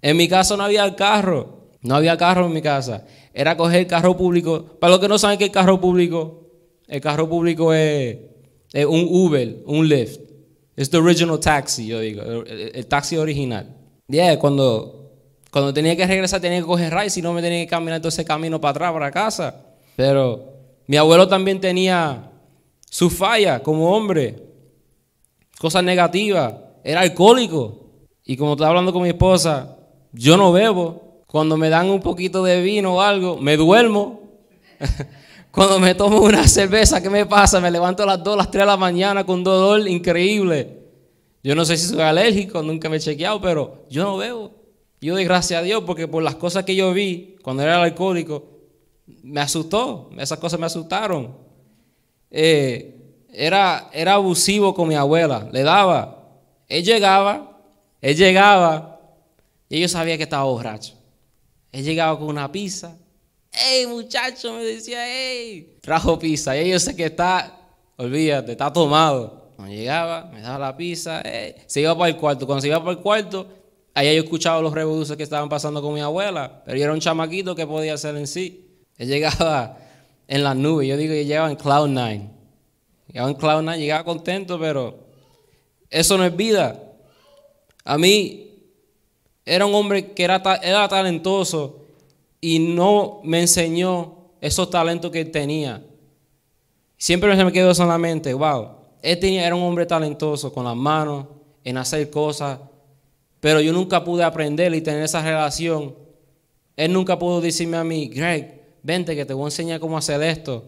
En 0.00 0.16
mi 0.16 0.28
casa 0.28 0.56
no 0.56 0.64
había 0.64 0.94
carro, 0.96 1.68
no 1.80 1.94
había 1.94 2.16
carro 2.16 2.46
en 2.46 2.52
mi 2.52 2.60
casa. 2.60 3.04
Era 3.32 3.56
coger 3.56 3.80
el 3.80 3.86
carro 3.86 4.16
público. 4.16 4.76
Para 4.80 4.92
los 4.92 5.00
que 5.00 5.08
no 5.08 5.18
saben 5.18 5.38
qué 5.38 5.44
el 5.44 5.50
carro 5.52 5.80
público, 5.80 6.42
el 6.88 7.00
carro 7.00 7.28
público 7.28 7.72
es, 7.72 8.18
es 8.72 8.84
un 8.84 9.06
Uber, 9.08 9.62
un 9.66 9.88
Lyft. 9.88 10.31
Es 10.76 10.90
the 10.90 10.96
original 10.96 11.38
taxi, 11.38 11.86
yo 11.86 12.00
digo, 12.00 12.22
el, 12.22 12.86
taxi 12.86 13.16
original. 13.16 13.66
Yeah, 14.08 14.38
cuando, 14.38 15.10
cuando 15.50 15.72
tenía 15.72 15.96
que 15.96 16.06
regresar 16.06 16.40
tenía 16.40 16.58
que 16.60 16.66
coger 16.66 16.94
ride, 16.94 17.10
si 17.10 17.20
no 17.20 17.32
me 17.32 17.42
tenía 17.42 17.60
que 17.64 17.68
caminar 17.68 18.00
todo 18.00 18.08
ese 18.08 18.24
camino 18.24 18.60
para 18.60 18.70
atrás, 18.70 18.92
para 18.92 19.10
casa. 19.10 19.54
Pero 19.96 20.52
mi 20.86 20.96
abuelo 20.96 21.28
también 21.28 21.60
tenía 21.60 22.30
su 22.88 23.10
falla 23.10 23.62
como 23.62 23.94
hombre, 23.94 24.36
cosas 25.58 25.84
negativas, 25.84 26.54
era 26.82 27.00
alcohólico. 27.00 27.78
Y 28.24 28.36
como 28.36 28.52
estaba 28.52 28.70
hablando 28.70 28.92
con 28.92 29.02
mi 29.02 29.08
esposa, 29.08 29.76
yo 30.12 30.36
no 30.36 30.52
bebo. 30.52 31.22
Cuando 31.26 31.56
me 31.56 31.68
dan 31.68 31.88
un 31.88 32.00
poquito 32.00 32.42
de 32.44 32.62
vino 32.62 32.96
o 32.96 33.00
algo, 33.00 33.36
me 33.38 33.56
duermo. 33.56 34.20
Cuando 35.52 35.78
me 35.78 35.94
tomo 35.94 36.22
una 36.22 36.48
cerveza, 36.48 37.02
¿qué 37.02 37.10
me 37.10 37.26
pasa? 37.26 37.60
Me 37.60 37.70
levanto 37.70 38.02
a 38.04 38.06
las 38.06 38.24
2, 38.24 38.38
las 38.38 38.50
3 38.50 38.62
de 38.62 38.66
la 38.66 38.78
mañana 38.78 39.24
con 39.26 39.44
dolor 39.44 39.86
increíble. 39.86 40.78
Yo 41.42 41.54
no 41.54 41.66
sé 41.66 41.76
si 41.76 41.88
soy 41.88 42.00
alérgico, 42.00 42.62
nunca 42.62 42.88
me 42.88 42.96
he 42.96 43.00
chequeado, 43.00 43.38
pero 43.38 43.84
yo 43.90 44.02
no 44.02 44.16
veo. 44.16 44.50
Yo 45.02 45.12
doy 45.12 45.24
gracias 45.24 45.60
a 45.60 45.62
Dios 45.62 45.82
porque 45.84 46.08
por 46.08 46.22
las 46.22 46.36
cosas 46.36 46.64
que 46.64 46.74
yo 46.74 46.94
vi 46.94 47.36
cuando 47.42 47.62
era 47.62 47.82
alcohólico, 47.82 48.44
me 49.22 49.42
asustó. 49.42 50.08
Esas 50.16 50.38
cosas 50.38 50.58
me 50.58 50.64
asustaron. 50.64 51.36
Eh, 52.30 53.26
era, 53.30 53.90
era 53.92 54.14
abusivo 54.14 54.72
con 54.72 54.88
mi 54.88 54.94
abuela. 54.94 55.50
Le 55.52 55.62
daba. 55.62 56.30
Él 56.66 56.82
llegaba, 56.82 57.60
él 58.00 58.16
llegaba 58.16 59.00
y 59.68 59.80
yo 59.80 59.88
sabía 59.88 60.16
que 60.16 60.22
estaba 60.22 60.44
borracho. 60.44 60.94
Él 61.72 61.84
llegaba 61.84 62.18
con 62.18 62.28
una 62.28 62.50
pizza 62.50 62.96
hey 63.52 63.86
muchacho, 63.86 64.54
me 64.54 64.64
decía, 64.64 65.04
hey, 65.06 65.78
trajo 65.80 66.18
pizza. 66.18 66.56
Y 66.60 66.70
yo 66.70 66.78
sé 66.78 66.96
que 66.96 67.06
está, 67.06 67.58
olvídate, 67.96 68.52
está 68.52 68.72
tomado. 68.72 69.52
Cuando 69.56 69.74
llegaba, 69.74 70.30
me 70.32 70.40
daba 70.40 70.58
la 70.58 70.76
pizza, 70.76 71.22
se 71.66 71.80
iba 71.80 71.96
para 71.96 72.08
el 72.08 72.16
cuarto. 72.16 72.46
Cuando 72.46 72.62
se 72.62 72.68
iba 72.68 72.78
para 72.80 72.92
el 72.92 72.98
cuarto, 72.98 73.46
ahí 73.94 74.14
yo 74.16 74.22
escuchaba 74.22 74.60
los 74.60 74.72
revoluciones 74.72 75.16
que 75.16 75.22
estaban 75.22 75.48
pasando 75.48 75.82
con 75.82 75.94
mi 75.94 76.00
abuela. 76.00 76.62
Pero 76.64 76.78
yo 76.78 76.84
era 76.84 76.92
un 76.92 77.00
chamaquito 77.00 77.54
que 77.54 77.66
podía 77.66 77.94
hacer 77.94 78.16
en 78.16 78.26
sí. 78.26 78.66
Él 78.96 79.08
llegaba 79.08 79.78
en 80.26 80.42
las 80.42 80.56
nubes. 80.56 80.88
Yo 80.88 80.96
digo 80.96 81.12
que 81.12 81.24
llegaba 81.24 81.50
en 81.50 81.56
Cloud 81.56 81.88
Nine. 81.88 82.30
Llegaba 83.08 83.30
en 83.30 83.36
Cloud 83.36 83.60
Nine, 83.62 83.78
llegaba 83.78 84.04
contento, 84.04 84.58
pero 84.58 84.98
eso 85.90 86.16
no 86.16 86.24
es 86.24 86.34
vida. 86.34 86.82
A 87.84 87.98
mí 87.98 88.48
era 89.44 89.66
un 89.66 89.74
hombre 89.74 90.12
que 90.12 90.24
era, 90.24 90.40
era 90.62 90.88
talentoso 90.88 91.81
y 92.44 92.58
no 92.58 93.20
me 93.22 93.40
enseñó 93.40 94.32
esos 94.40 94.68
talentos 94.68 95.12
que 95.12 95.24
tenía. 95.24 95.82
Siempre 96.98 97.34
me 97.42 97.52
quedó 97.52 97.72
solamente, 97.72 98.34
wow, 98.34 98.68
él 99.00 99.18
tenía, 99.18 99.46
era 99.46 99.54
un 99.54 99.62
hombre 99.62 99.86
talentoso 99.86 100.52
con 100.52 100.64
las 100.64 100.76
manos, 100.76 101.26
en 101.64 101.76
hacer 101.76 102.10
cosas, 102.10 102.58
pero 103.38 103.60
yo 103.60 103.72
nunca 103.72 104.02
pude 104.02 104.24
aprender 104.24 104.74
y 104.74 104.80
tener 104.80 105.04
esa 105.04 105.22
relación. 105.22 105.94
Él 106.76 106.92
nunca 106.92 107.16
pudo 107.16 107.40
decirme 107.40 107.76
a 107.76 107.84
mí, 107.84 108.08
Greg, 108.08 108.60
vente 108.82 109.14
que 109.14 109.24
te 109.24 109.34
voy 109.34 109.44
a 109.44 109.46
enseñar 109.46 109.78
cómo 109.78 109.96
hacer 109.96 110.20
esto. 110.22 110.64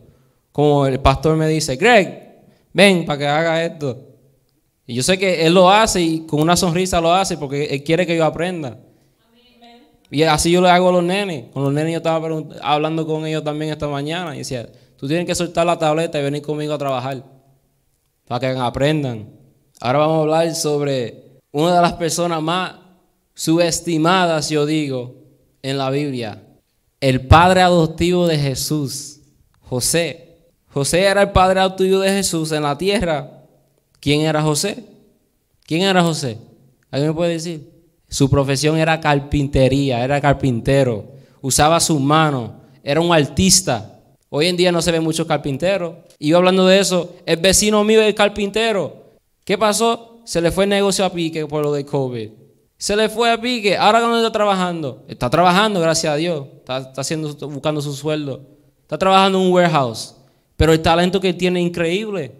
Como 0.52 0.86
el 0.86 1.00
pastor 1.00 1.36
me 1.36 1.48
dice, 1.48 1.74
Greg, 1.74 2.44
ven 2.72 3.04
para 3.04 3.18
que 3.18 3.26
haga 3.26 3.64
esto. 3.64 3.98
Y 4.86 4.94
yo 4.94 5.02
sé 5.02 5.18
que 5.18 5.44
él 5.44 5.54
lo 5.54 5.68
hace 5.68 6.00
y 6.00 6.20
con 6.20 6.40
una 6.40 6.56
sonrisa 6.56 7.00
lo 7.00 7.12
hace 7.12 7.36
porque 7.36 7.64
él 7.64 7.82
quiere 7.82 8.06
que 8.06 8.16
yo 8.16 8.24
aprenda. 8.24 8.78
Y 10.14 10.22
así 10.22 10.52
yo 10.52 10.60
le 10.60 10.70
hago 10.70 10.90
a 10.90 10.92
los 10.92 11.02
nenes. 11.02 11.46
Con 11.52 11.64
los 11.64 11.72
nenes 11.72 11.90
yo 11.90 11.96
estaba 11.96 12.24
hablando 12.62 13.04
con 13.04 13.26
ellos 13.26 13.42
también 13.42 13.72
esta 13.72 13.88
mañana 13.88 14.32
y 14.36 14.38
decía, 14.38 14.70
tú 14.96 15.08
tienes 15.08 15.26
que 15.26 15.34
soltar 15.34 15.66
la 15.66 15.76
tableta 15.76 16.20
y 16.20 16.22
venir 16.22 16.40
conmigo 16.40 16.72
a 16.72 16.78
trabajar 16.78 17.24
para 18.28 18.38
que 18.38 18.60
aprendan. 18.60 19.28
Ahora 19.80 19.98
vamos 19.98 20.18
a 20.18 20.20
hablar 20.20 20.54
sobre 20.54 21.40
una 21.50 21.74
de 21.74 21.82
las 21.82 21.94
personas 21.94 22.40
más 22.40 22.76
subestimadas, 23.34 24.50
yo 24.50 24.64
digo, 24.66 25.16
en 25.62 25.78
la 25.78 25.90
Biblia. 25.90 26.40
El 27.00 27.26
padre 27.26 27.62
adoptivo 27.62 28.28
de 28.28 28.38
Jesús, 28.38 29.18
José. 29.62 30.36
José 30.72 31.00
era 31.00 31.22
el 31.22 31.32
padre 31.32 31.58
adoptivo 31.58 31.98
de 31.98 32.10
Jesús 32.10 32.52
en 32.52 32.62
la 32.62 32.78
tierra. 32.78 33.42
¿Quién 33.98 34.20
era 34.20 34.40
José? 34.42 34.84
¿Quién 35.66 35.82
era 35.82 36.04
José? 36.04 36.38
¿Alguien 36.92 37.10
me 37.10 37.16
puede 37.16 37.32
decir? 37.32 37.73
Su 38.14 38.30
profesión 38.30 38.78
era 38.78 39.00
carpintería, 39.00 40.04
era 40.04 40.20
carpintero. 40.20 41.04
Usaba 41.40 41.80
sus 41.80 42.00
manos, 42.00 42.52
era 42.84 43.00
un 43.00 43.12
artista. 43.12 43.98
Hoy 44.30 44.46
en 44.46 44.56
día 44.56 44.70
no 44.70 44.80
se 44.80 44.92
ve 44.92 45.00
muchos 45.00 45.26
carpinteros. 45.26 45.96
Y 46.20 46.28
yo 46.28 46.36
hablando 46.36 46.64
de 46.64 46.78
eso, 46.78 47.16
el 47.26 47.38
vecino 47.38 47.82
mío 47.82 48.00
es 48.02 48.14
carpintero. 48.14 49.16
¿Qué 49.42 49.58
pasó? 49.58 50.20
Se 50.24 50.40
le 50.40 50.52
fue 50.52 50.62
el 50.62 50.70
negocio 50.70 51.04
a 51.04 51.10
pique 51.10 51.44
por 51.48 51.64
lo 51.64 51.72
de 51.72 51.84
COVID. 51.84 52.30
Se 52.78 52.94
le 52.94 53.08
fue 53.08 53.32
a 53.32 53.40
pique. 53.40 53.76
Ahora 53.76 53.98
dónde 53.98 54.18
está 54.18 54.30
trabajando. 54.30 55.02
Está 55.08 55.28
trabajando, 55.28 55.80
gracias 55.80 56.12
a 56.12 56.16
Dios. 56.16 56.46
Está, 56.58 56.92
haciendo, 56.96 57.34
buscando 57.48 57.80
su 57.80 57.94
sueldo. 57.94 58.42
Está 58.82 58.96
trabajando 58.96 59.40
en 59.40 59.46
un 59.46 59.52
warehouse. 59.52 60.14
Pero 60.56 60.72
el 60.72 60.80
talento 60.80 61.20
que 61.20 61.34
tiene 61.34 61.60
es 61.60 61.66
increíble. 61.66 62.30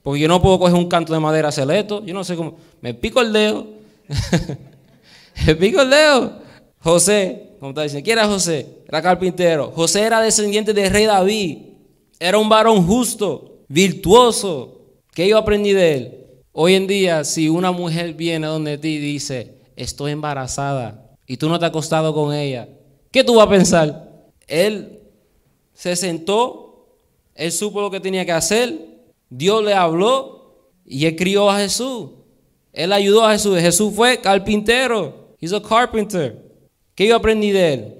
Porque 0.00 0.20
yo 0.20 0.28
no 0.28 0.40
puedo 0.40 0.60
coger 0.60 0.76
un 0.76 0.86
canto 0.86 1.12
de 1.12 1.18
madera 1.18 1.48
esto. 1.48 2.04
Yo 2.04 2.14
no 2.14 2.22
sé 2.22 2.36
cómo. 2.36 2.54
Me 2.80 2.94
pico 2.94 3.20
el 3.20 3.32
dedo. 3.32 3.66
Pico 5.58 5.82
el 5.82 5.90
dedo. 5.90 6.40
José, 6.80 7.56
como 7.58 7.70
está 7.70 7.82
diciendo, 7.82 8.04
¿quién 8.04 8.18
era 8.18 8.28
José? 8.28 8.66
Era 8.86 9.02
carpintero. 9.02 9.72
José 9.74 10.02
era 10.02 10.20
descendiente 10.20 10.72
del 10.72 10.90
rey 10.90 11.06
David. 11.06 11.58
Era 12.20 12.38
un 12.38 12.48
varón 12.48 12.86
justo, 12.86 13.62
virtuoso. 13.68 14.82
¿Qué 15.14 15.28
yo 15.28 15.38
aprendí 15.38 15.72
de 15.72 15.94
él? 15.94 16.26
Hoy 16.52 16.74
en 16.74 16.86
día, 16.86 17.24
si 17.24 17.48
una 17.48 17.72
mujer 17.72 18.14
viene 18.14 18.46
donde 18.46 18.78
ti 18.78 18.88
y 18.88 18.98
dice, 18.98 19.58
estoy 19.76 20.12
embarazada 20.12 21.16
y 21.26 21.36
tú 21.36 21.48
no 21.48 21.58
te 21.58 21.64
has 21.64 21.70
acostado 21.70 22.14
con 22.14 22.32
ella, 22.32 22.68
¿qué 23.10 23.24
tú 23.24 23.36
vas 23.36 23.46
a 23.46 23.50
pensar? 23.50 24.28
Él 24.46 25.00
se 25.72 25.96
sentó, 25.96 26.98
él 27.34 27.50
supo 27.50 27.80
lo 27.80 27.90
que 27.90 27.98
tenía 27.98 28.24
que 28.24 28.32
hacer, 28.32 28.78
Dios 29.28 29.64
le 29.64 29.74
habló 29.74 30.70
y 30.84 31.06
él 31.06 31.16
crió 31.16 31.50
a 31.50 31.58
Jesús. 31.58 32.10
Él 32.72 32.92
ayudó 32.92 33.24
a 33.24 33.32
Jesús. 33.32 33.58
Jesús 33.58 33.92
fue 33.94 34.20
carpintero. 34.20 35.23
He's 35.44 35.52
a 35.52 35.60
carpenter. 35.60 36.42
¿Qué 36.94 37.06
yo 37.06 37.16
aprendí 37.16 37.50
de 37.50 37.74
él? 37.74 37.94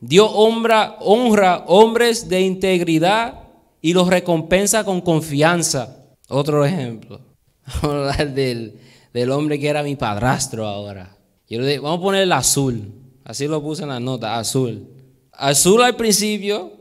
Dios 0.00 0.28
honra, 0.34 0.96
honra 0.98 1.64
hombres 1.68 2.28
de 2.28 2.40
integridad 2.40 3.44
y 3.80 3.92
los 3.92 4.08
recompensa 4.08 4.82
con 4.82 5.00
confianza. 5.00 6.04
Otro 6.28 6.64
ejemplo. 6.64 7.20
Vamos 7.80 8.08
a 8.08 8.10
hablar 8.10 8.34
del, 8.34 9.30
hombre 9.30 9.60
que 9.60 9.68
era 9.68 9.84
mi 9.84 9.94
padrastro 9.94 10.66
ahora. 10.66 11.16
Vamos 11.48 12.00
a 12.00 12.02
poner 12.02 12.22
el 12.22 12.32
azul. 12.32 12.92
Así 13.22 13.46
lo 13.46 13.62
puse 13.62 13.84
en 13.84 13.90
la 13.90 14.00
nota, 14.00 14.36
azul. 14.36 14.84
Azul 15.30 15.80
al 15.80 15.94
principio 15.94 16.72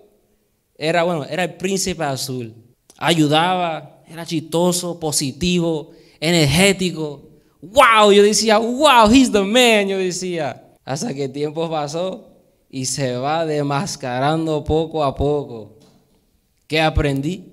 era, 0.76 1.04
bueno, 1.04 1.24
era 1.26 1.44
el 1.44 1.54
príncipe 1.54 2.04
azul. 2.04 2.52
Ayudaba, 2.98 4.02
era 4.08 4.26
chistoso, 4.26 5.00
positivo, 5.00 5.92
energético. 6.20 7.27
Wow, 7.62 8.12
yo 8.12 8.24
decía, 8.24 8.58
wow, 8.58 9.10
he's 9.12 9.32
the 9.32 9.42
man, 9.42 9.88
yo 9.88 9.98
decía. 9.98 10.64
Hasta 10.86 11.14
que 11.14 11.28
tiempo 11.28 11.70
pasó 11.70 12.28
y 12.70 12.86
se 12.86 13.18
va 13.18 13.46
demascarando 13.46 14.64
poco 14.64 15.04
a 15.04 15.16
poco. 15.16 15.78
¿Qué 16.68 16.82
aprendí 16.82 17.52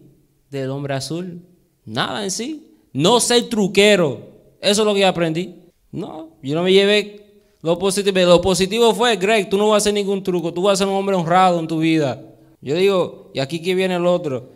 del 0.50 0.70
hombre 0.70 0.94
azul? 0.94 1.40
Nada 1.84 2.24
en 2.24 2.30
sí. 2.30 2.76
No 2.92 3.20
ser 3.20 3.48
truquero. 3.48 4.20
Eso 4.60 4.82
es 4.82 4.86
lo 4.86 4.94
que 4.94 5.04
aprendí. 5.04 5.54
No, 5.90 6.30
yo 6.42 6.54
no 6.54 6.62
me 6.62 6.72
llevé 6.72 7.24
lo 7.62 7.78
positivo. 7.78 8.18
Lo 8.20 8.40
positivo 8.40 8.94
fue, 8.94 9.16
Greg, 9.16 9.48
tú 9.48 9.56
no 9.56 9.68
vas 9.68 9.74
a 9.74 9.76
hacer 9.78 9.94
ningún 9.94 10.22
truco. 10.22 10.52
Tú 10.52 10.62
vas 10.62 10.74
a 10.74 10.84
ser 10.84 10.88
un 10.88 10.94
hombre 10.94 11.16
honrado 11.16 11.58
en 11.58 11.66
tu 11.66 11.78
vida. 11.78 12.22
Yo 12.60 12.76
digo, 12.76 13.30
y 13.34 13.40
aquí 13.40 13.60
que 13.60 13.74
viene 13.74 13.94
el 13.94 14.06
otro. 14.06 14.50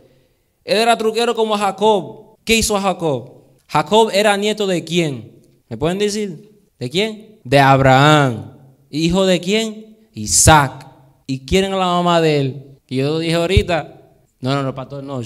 Él 0.64 0.78
era 0.78 0.99
truquero 0.99 1.35
como 1.35 1.57
Jacob. 1.57 2.37
¿Qué 2.45 2.57
hizo 2.57 2.78
Jacob? 2.78 3.33
Jacob 3.67 4.11
era 4.12 4.37
nieto 4.37 4.67
de 4.67 4.85
quién? 4.85 5.38
¿Me 5.68 5.76
pueden 5.76 5.98
decir? 5.98 6.52
¿De 6.78 6.88
quién? 6.88 7.40
De 7.44 7.58
Abraham. 7.58 8.52
¿Hijo 8.90 9.26
de 9.26 9.40
quién? 9.40 9.98
Isaac. 10.14 10.87
¿Y 11.26 11.40
quién 11.44 11.66
era 11.66 11.76
la 11.76 11.87
mamá 11.87 12.20
de 12.20 12.40
él? 12.40 12.78
Y 12.88 12.96
yo 12.96 13.18
dije 13.18 13.34
ahorita. 13.34 14.00
No, 14.40 14.54
no, 14.54 14.62
no, 14.62 14.75
pastor, 14.75 15.02
no. 15.04 15.20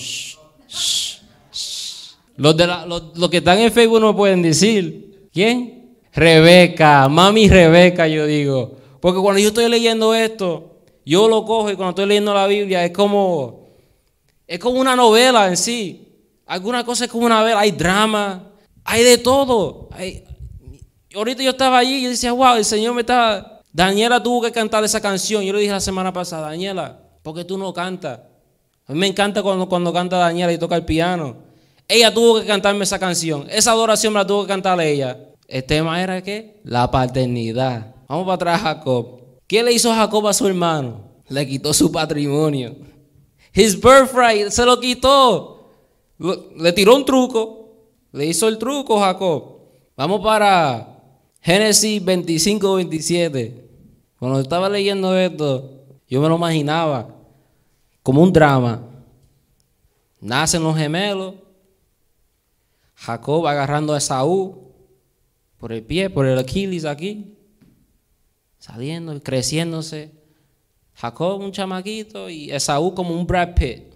Los, 2.36 2.56
de 2.56 2.66
los, 2.66 3.30
que 3.30 3.36
están 3.36 3.58
en 3.58 3.70
Facebook 3.70 4.00
no 4.00 4.16
pueden 4.16 4.42
decir. 4.42 5.28
¿Quién? 5.32 5.98
Rebeca, 6.12 7.08
mami 7.08 7.48
Rebeca, 7.48 8.08
yo 8.08 8.26
digo. 8.26 8.76
Porque 9.00 9.20
cuando 9.20 9.40
yo 9.40 9.48
estoy 9.48 9.68
leyendo 9.68 10.14
esto, 10.14 10.80
yo 11.04 11.28
lo 11.28 11.44
cojo 11.44 11.70
y 11.70 11.76
cuando 11.76 11.90
estoy 11.90 12.06
leyendo 12.06 12.34
la 12.34 12.46
Biblia 12.46 12.84
es 12.84 12.92
como, 12.92 13.68
es 14.46 14.58
como 14.58 14.80
una 14.80 14.96
novela 14.96 15.48
en 15.48 15.56
sí. 15.56 16.08
Alguna 16.46 16.84
cosa 16.84 17.04
es 17.04 17.10
como 17.10 17.26
una 17.26 17.40
novela, 17.40 17.60
hay 17.60 17.70
drama, 17.72 18.50
hay 18.84 19.02
de 19.02 19.18
todo. 19.18 19.88
Ahorita 21.14 21.42
yo 21.42 21.50
estaba 21.50 21.78
allí 21.78 21.96
y 21.96 22.02
yo 22.04 22.10
decía, 22.10 22.32
wow, 22.32 22.56
el 22.56 22.64
Señor 22.64 22.94
me 22.94 23.00
está... 23.02 23.60
Daniela 23.72 24.22
tuvo 24.22 24.42
que 24.42 24.52
cantar 24.52 24.84
esa 24.84 25.00
canción. 25.00 25.42
Yo 25.42 25.52
le 25.52 25.60
dije 25.60 25.72
la 25.72 25.80
semana 25.80 26.12
pasada, 26.12 26.50
Daniela, 26.50 27.00
¿por 27.22 27.34
qué 27.34 27.44
tú 27.44 27.56
no 27.56 27.72
cantas? 27.72 28.20
A 28.86 28.92
mí 28.92 28.98
me 28.98 29.06
encanta 29.06 29.42
cuando, 29.42 29.68
cuando 29.68 29.92
canta 29.92 30.18
Daniela 30.18 30.52
y 30.52 30.58
toca 30.58 30.76
el 30.76 30.84
piano. 30.84 31.36
Ella 31.88 32.12
tuvo 32.12 32.40
que 32.40 32.46
cantarme 32.46 32.84
esa 32.84 32.98
canción. 32.98 33.46
Esa 33.48 33.72
adoración 33.72 34.12
me 34.12 34.18
la 34.18 34.26
tuvo 34.26 34.42
que 34.42 34.48
cantar 34.48 34.80
ella. 34.80 35.18
El 35.48 35.64
tema 35.64 36.02
era 36.02 36.22
qué? 36.22 36.60
La 36.64 36.90
paternidad. 36.90 37.94
Vamos 38.08 38.24
para 38.24 38.34
atrás, 38.34 38.60
Jacob. 38.60 39.20
¿Qué 39.46 39.62
le 39.62 39.72
hizo 39.72 39.92
Jacob 39.92 40.26
a 40.26 40.32
su 40.32 40.46
hermano? 40.46 41.12
Le 41.28 41.46
quitó 41.46 41.72
su 41.72 41.90
patrimonio. 41.90 42.76
His 43.54 43.78
birthright 43.80 44.48
se 44.48 44.64
lo 44.64 44.80
quitó. 44.80 45.70
Le 46.56 46.72
tiró 46.72 46.96
un 46.96 47.04
truco. 47.04 47.74
Le 48.12 48.26
hizo 48.26 48.48
el 48.48 48.58
truco, 48.58 49.00
Jacob. 49.00 49.60
Vamos 49.96 50.20
para 50.22 50.91
Génesis 51.42 52.04
25, 52.04 52.76
27. 52.76 53.68
Cuando 54.18 54.38
estaba 54.40 54.68
leyendo 54.68 55.18
esto, 55.18 55.82
yo 56.08 56.20
me 56.20 56.28
lo 56.28 56.36
imaginaba 56.36 57.12
como 58.04 58.22
un 58.22 58.32
drama. 58.32 58.88
Nacen 60.20 60.62
los 60.62 60.76
gemelos. 60.76 61.34
Jacob 62.94 63.44
agarrando 63.48 63.92
a 63.92 63.98
Esaú 63.98 64.72
por 65.58 65.72
el 65.72 65.82
pie, 65.82 66.08
por 66.08 66.26
el 66.26 66.38
Aquiles 66.38 66.84
aquí, 66.84 67.36
saliendo, 68.58 69.20
creciéndose. 69.20 70.12
Jacob 70.94 71.40
un 71.40 71.50
chamaquito 71.50 72.30
y 72.30 72.52
Esaú 72.52 72.94
como 72.94 73.18
un 73.18 73.26
Brad 73.26 73.54
Pitt, 73.56 73.94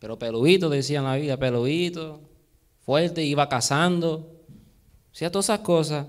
pero 0.00 0.18
peludito, 0.18 0.68
decían 0.68 1.04
la 1.04 1.14
vida, 1.14 1.36
peludito, 1.36 2.20
fuerte, 2.80 3.22
iba 3.22 3.48
cazando, 3.48 4.40
hacía 5.12 5.30
todas 5.30 5.46
esas 5.46 5.60
cosas. 5.60 6.06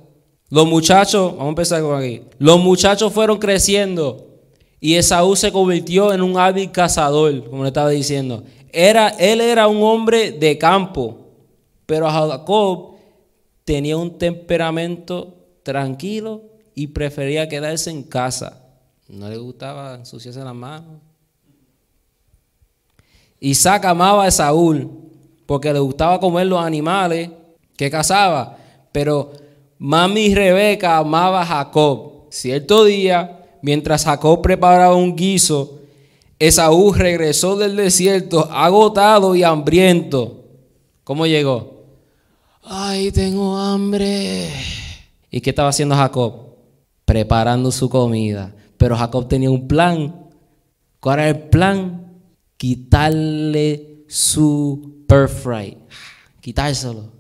Los 0.50 0.68
muchachos, 0.68 1.32
vamos 1.32 1.46
a 1.46 1.50
empezar 1.50 1.82
con 1.82 1.98
aquí, 1.98 2.22
los 2.38 2.60
muchachos 2.60 3.12
fueron 3.12 3.40
creciendo 3.40 4.28
y 4.80 4.96
Esaú 4.96 5.36
se 5.36 5.52
convirtió 5.52 6.14
en 6.14 6.22
un 6.22 6.38
hábil 6.38 6.72
cazador, 6.72 7.50
como 7.50 7.64
le 7.64 7.70
estaba 7.70 7.90
diciendo. 7.90 8.44
Era, 8.72 9.10
él 9.10 9.42
era 9.42 9.68
un 9.68 9.82
hombre 9.82 10.32
de 10.32 10.58
campo, 10.58 11.18
pero 11.86 12.10
Jacob 12.10 12.96
tenía 13.64 13.98
un 13.98 14.18
temperamento 14.18 15.34
tranquilo 15.64 16.44
y 16.76 16.88
prefería 16.88 17.50
quedarse 17.50 17.90
en 17.90 18.04
casa. 18.04 18.62
No 19.08 19.30
le 19.30 19.38
gustaba 19.38 19.96
ensuciarse 19.96 20.44
las 20.44 20.54
manos. 20.54 21.00
Isaac 23.40 23.86
amaba 23.86 24.26
a 24.26 24.32
Saúl 24.32 24.90
porque 25.46 25.74
le 25.74 25.80
gustaba 25.80 26.20
comer 26.20 26.48
los 26.48 26.64
animales 26.64 27.30
que 27.78 27.90
cazaba. 27.90 28.58
Pero 28.92 29.32
mami 29.78 30.34
Rebeca 30.34 30.98
amaba 30.98 31.42
a 31.42 31.46
Jacob. 31.46 32.28
Cierto 32.30 32.84
día, 32.86 33.46
mientras 33.62 34.04
Jacob 34.06 34.42
preparaba 34.42 34.96
un 34.96 35.16
guiso, 35.16 35.80
Esaú 36.38 36.94
regresó 36.94 37.56
del 37.56 37.76
desierto 37.76 38.50
agotado 38.52 39.36
y 39.36 39.44
hambriento. 39.44 40.44
¿Cómo 41.04 41.26
llegó? 41.26 41.76
ay, 42.66 43.12
tengo 43.12 43.56
hambre. 43.58 44.50
¿Y 45.30 45.42
qué 45.42 45.52
estaba 45.52 45.70
haciendo 45.70 45.96
Jacob? 45.96 46.56
Preparando 47.06 47.72
su 47.72 47.90
comida. 47.90 48.54
Pero 48.78 48.98
Jacob 48.98 49.28
tenía 49.28 49.52
un 49.52 49.68
plan. 49.68 50.30
¿Cuál 51.00 51.20
era 51.20 51.30
el 51.30 51.40
plan? 51.50 52.14
Quitarle 52.58 54.06
su 54.08 55.04
birthright. 55.08 55.78
Quitárselo. 56.42 57.12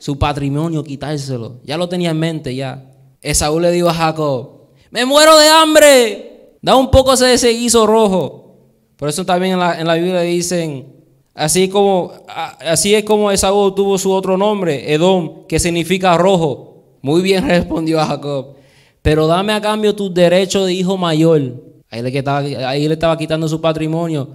Su 0.00 0.18
patrimonio, 0.18 0.82
quitárselo. 0.82 1.60
Ya 1.62 1.76
lo 1.76 1.88
tenía 1.88 2.10
en 2.10 2.18
mente 2.18 2.56
ya. 2.56 2.90
Esaú 3.22 3.60
le 3.60 3.70
dijo 3.70 3.88
a 3.88 3.94
Jacob, 3.94 4.70
me 4.90 5.04
muero 5.04 5.38
de 5.38 5.48
hambre. 5.48 6.56
Da 6.60 6.74
un 6.74 6.90
poco 6.90 7.14
de 7.14 7.34
ese 7.34 7.50
guiso 7.50 7.86
rojo. 7.86 8.56
Por 8.96 9.08
eso 9.08 9.24
también 9.24 9.52
en 9.52 9.60
la, 9.60 9.80
en 9.80 9.86
la 9.86 9.94
Biblia 9.94 10.22
dicen, 10.22 11.00
Así, 11.34 11.68
como, 11.68 12.12
así 12.26 12.94
es 12.94 13.04
como 13.04 13.30
Esaú 13.30 13.72
tuvo 13.74 13.96
su 13.98 14.12
otro 14.12 14.36
nombre, 14.36 14.92
Edom, 14.92 15.46
que 15.46 15.58
significa 15.58 16.18
rojo. 16.18 16.98
Muy 17.02 17.22
bien 17.22 17.46
respondió 17.48 18.00
a 18.00 18.06
Jacob. 18.06 18.56
Pero 19.00 19.26
dame 19.26 19.52
a 19.52 19.60
cambio 19.60 19.94
tu 19.94 20.12
derecho 20.12 20.64
de 20.64 20.74
hijo 20.74 20.96
mayor. 20.96 21.40
Ahí 21.88 22.02
le, 22.02 22.16
estaba, 22.16 22.38
ahí 22.40 22.86
le 22.86 22.94
estaba 22.94 23.16
quitando 23.16 23.48
su 23.48 23.60
patrimonio. 23.60 24.28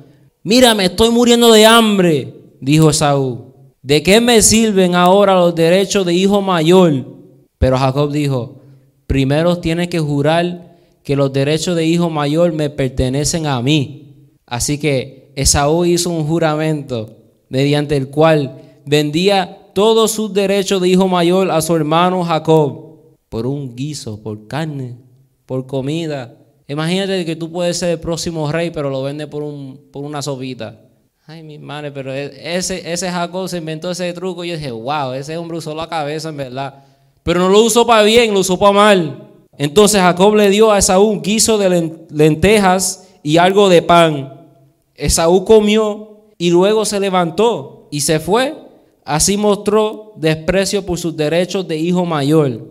Mira, 0.44 0.74
me 0.74 0.86
estoy 0.86 1.10
muriendo 1.10 1.52
de 1.52 1.66
hambre, 1.66 2.34
dijo 2.60 2.90
Esaú. 2.90 3.54
¿De 3.86 4.02
qué 4.02 4.20
me 4.20 4.42
sirven 4.42 4.96
ahora 4.96 5.36
los 5.36 5.54
derechos 5.54 6.08
de 6.08 6.14
hijo 6.16 6.42
mayor? 6.42 7.06
Pero 7.60 7.78
Jacob 7.78 8.12
dijo, 8.12 8.62
primero 9.06 9.60
tienes 9.60 9.90
que 9.90 10.00
jurar 10.00 10.76
que 11.04 11.16
los 11.16 11.32
derechos 11.32 11.76
de 11.76 11.86
hijo 11.86 12.10
mayor 12.10 12.52
me 12.52 12.72
pertenecen 12.72 13.46
a 13.46 13.62
mí. 13.62 14.32
Así 14.48 14.80
que 14.80 15.32
Esaú 15.36 15.86
hizo 15.86 16.10
un 16.10 16.26
juramento 16.26 17.16
mediante 17.48 17.96
el 17.96 18.08
cual 18.08 18.60
vendía 18.88 19.70
todos 19.76 20.10
sus 20.10 20.34
derechos 20.34 20.82
de 20.82 20.90
hijo 20.90 21.08
mayor 21.08 21.52
a 21.52 21.62
su 21.62 21.76
hermano 21.76 22.24
Jacob 22.24 22.96
por 23.30 23.46
un 23.46 23.76
guiso, 23.76 24.20
por 24.20 24.48
carne, 24.48 24.96
por 25.46 25.68
comida. 25.68 26.36
Imagínate 26.68 27.24
que 27.24 27.36
tú 27.36 27.52
puedes 27.52 27.78
ser 27.78 27.92
el 27.92 28.00
próximo 28.00 28.52
rey, 28.52 28.72
pero 28.72 28.90
lo 28.90 29.04
vende 29.04 29.28
por, 29.28 29.44
un, 29.44 29.80
por 29.92 30.04
una 30.04 30.24
sopita. 30.24 30.85
Ay, 31.28 31.42
mi 31.42 31.58
madre, 31.58 31.92
pero 31.92 32.14
e, 32.14 32.56
ese, 32.56 32.92
ese 32.92 33.10
Jacob 33.10 33.50
se 33.50 33.58
inventó 33.58 33.90
ese 33.90 34.14
truco 34.14 34.44
y 34.44 34.50
yo 34.50 34.58
dije, 34.58 34.72
wow, 34.72 35.14
ese 35.14 35.36
hombre 35.38 35.58
usó 35.58 35.74
la 35.74 35.90
cabeza 35.90 36.30
en 36.30 36.38
verdad. 36.38 36.84
Pero 37.24 37.40
no 37.40 37.50
lo 37.50 37.64
usó 37.64 37.88
para 37.88 38.04
bien, 38.04 38.32
lo 38.32 38.42
usó 38.42 38.60
para 38.60 38.72
mal. 38.72 39.32
Entonces 39.58 40.02
Jacob 40.02 40.36
le 40.36 40.50
dio 40.50 40.72
a 40.72 40.78
Esaú 40.78 41.04
un 41.06 41.22
guiso 41.24 41.58
de 41.58 42.06
lentejas 42.12 43.10
y 43.24 43.38
algo 43.38 43.70
de 43.70 43.82
pan. 43.82 44.50
Esaú 44.94 45.46
comió 45.46 46.26
y 46.38 46.52
luego 46.52 46.86
se 46.86 47.00
levantó 47.00 47.88
y 47.90 48.02
se 48.02 48.20
fue. 48.20 48.54
Así 49.04 49.38
mostró 49.38 50.14
desprecio 50.18 50.86
por 50.86 51.00
sus 51.00 51.16
derechos 51.16 51.68
de 51.68 51.78
hijo 51.78 52.06
mayor. 52.06 52.62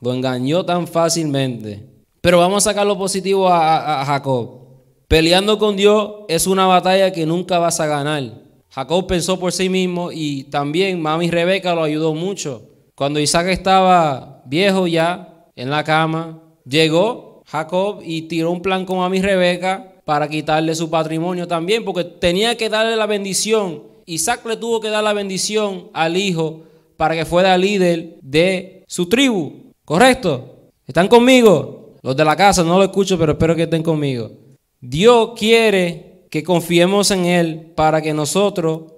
Lo 0.00 0.12
engañó 0.12 0.64
tan 0.64 0.86
fácilmente. 0.86 1.84
Pero 2.20 2.38
vamos 2.38 2.64
a 2.66 2.70
sacar 2.70 2.86
lo 2.86 2.96
positivo 2.98 3.48
a, 3.48 4.04
Jacob. 4.04 4.65
Peleando 5.08 5.56
con 5.58 5.76
Dios 5.76 6.24
es 6.26 6.48
una 6.48 6.66
batalla 6.66 7.12
que 7.12 7.26
nunca 7.26 7.60
vas 7.60 7.78
a 7.78 7.86
ganar. 7.86 8.24
Jacob 8.70 9.06
pensó 9.06 9.38
por 9.38 9.52
sí 9.52 9.68
mismo 9.68 10.10
y 10.10 10.44
también 10.44 11.00
mami 11.00 11.30
Rebeca 11.30 11.76
lo 11.76 11.84
ayudó 11.84 12.12
mucho. 12.12 12.62
Cuando 12.96 13.20
Isaac 13.20 13.46
estaba 13.46 14.42
viejo 14.46 14.88
ya 14.88 15.46
en 15.54 15.70
la 15.70 15.84
cama, 15.84 16.42
llegó 16.64 17.44
Jacob 17.46 18.00
y 18.04 18.22
tiró 18.22 18.50
un 18.50 18.60
plan 18.60 18.84
con 18.84 18.98
mami 18.98 19.22
Rebeca 19.22 19.92
para 20.04 20.26
quitarle 20.28 20.74
su 20.74 20.90
patrimonio 20.90 21.46
también, 21.46 21.84
porque 21.84 22.02
tenía 22.02 22.56
que 22.56 22.68
darle 22.68 22.96
la 22.96 23.06
bendición. 23.06 23.84
Isaac 24.06 24.44
le 24.44 24.56
tuvo 24.56 24.80
que 24.80 24.88
dar 24.88 25.04
la 25.04 25.12
bendición 25.12 25.88
al 25.92 26.16
hijo 26.16 26.62
para 26.96 27.14
que 27.14 27.24
fuera 27.24 27.56
líder 27.56 28.16
de 28.22 28.82
su 28.88 29.08
tribu. 29.08 29.72
¿Correcto? 29.84 30.70
¿Están 30.84 31.06
conmigo? 31.06 31.94
Los 32.02 32.16
de 32.16 32.24
la 32.24 32.34
casa 32.34 32.64
no 32.64 32.76
lo 32.76 32.84
escucho, 32.84 33.16
pero 33.16 33.32
espero 33.32 33.54
que 33.54 33.64
estén 33.64 33.84
conmigo. 33.84 34.45
Dios 34.80 35.30
quiere 35.36 36.26
que 36.30 36.42
confiemos 36.42 37.10
en 37.10 37.26
Él 37.26 37.72
para 37.74 38.02
que 38.02 38.12
nosotros 38.12 38.92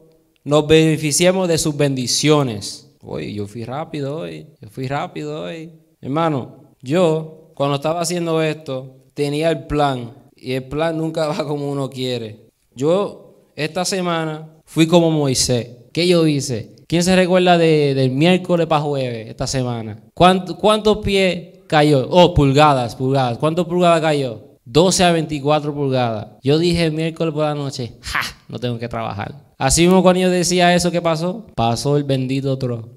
nos 0.44 0.66
beneficiemos 0.66 1.46
de 1.46 1.58
sus 1.58 1.76
bendiciones. 1.76 2.96
Oye, 3.02 3.32
yo 3.32 3.46
fui 3.46 3.64
rápido 3.64 4.16
hoy, 4.18 4.46
yo 4.60 4.68
fui 4.70 4.88
rápido 4.88 5.42
hoy. 5.42 5.72
Hermano, 6.00 6.74
yo 6.82 7.52
cuando 7.54 7.76
estaba 7.76 8.00
haciendo 8.00 8.42
esto 8.42 8.96
tenía 9.14 9.50
el 9.50 9.66
plan 9.66 10.14
y 10.34 10.52
el 10.52 10.64
plan 10.64 10.96
nunca 10.96 11.26
va 11.28 11.46
como 11.46 11.70
uno 11.70 11.88
quiere. 11.90 12.48
Yo 12.74 13.50
esta 13.54 13.84
semana 13.84 14.48
fui 14.64 14.86
como 14.86 15.10
Moisés. 15.10 15.68
¿Qué 15.92 16.06
yo 16.06 16.26
hice? 16.26 16.76
¿Quién 16.86 17.02
se 17.02 17.14
recuerda 17.14 17.58
del 17.58 18.10
miércoles 18.10 18.66
para 18.66 18.82
jueves 18.82 19.28
esta 19.28 19.46
semana? 19.46 20.02
¿Cuántos 20.14 20.98
pies 20.98 21.58
cayó? 21.66 22.08
Oh, 22.10 22.32
pulgadas, 22.32 22.96
pulgadas. 22.96 23.36
¿Cuántas 23.38 23.66
pulgadas 23.66 24.00
cayó? 24.00 24.47
12 24.70 25.02
a 25.02 25.12
24 25.12 25.74
pulgadas. 25.74 26.26
Yo 26.42 26.58
dije 26.58 26.84
el 26.84 26.92
miércoles 26.92 27.32
por 27.32 27.44
la 27.44 27.54
noche, 27.54 27.94
¡ja! 28.02 28.20
No 28.48 28.58
tengo 28.58 28.78
que 28.78 28.86
trabajar. 28.86 29.34
Así 29.56 29.82
mismo 29.82 30.02
cuando 30.02 30.20
yo 30.20 30.30
decía 30.30 30.74
eso, 30.74 30.90
¿qué 30.90 31.00
pasó? 31.00 31.46
Pasó 31.54 31.96
el 31.96 32.04
bendito 32.04 32.52
otro, 32.52 32.90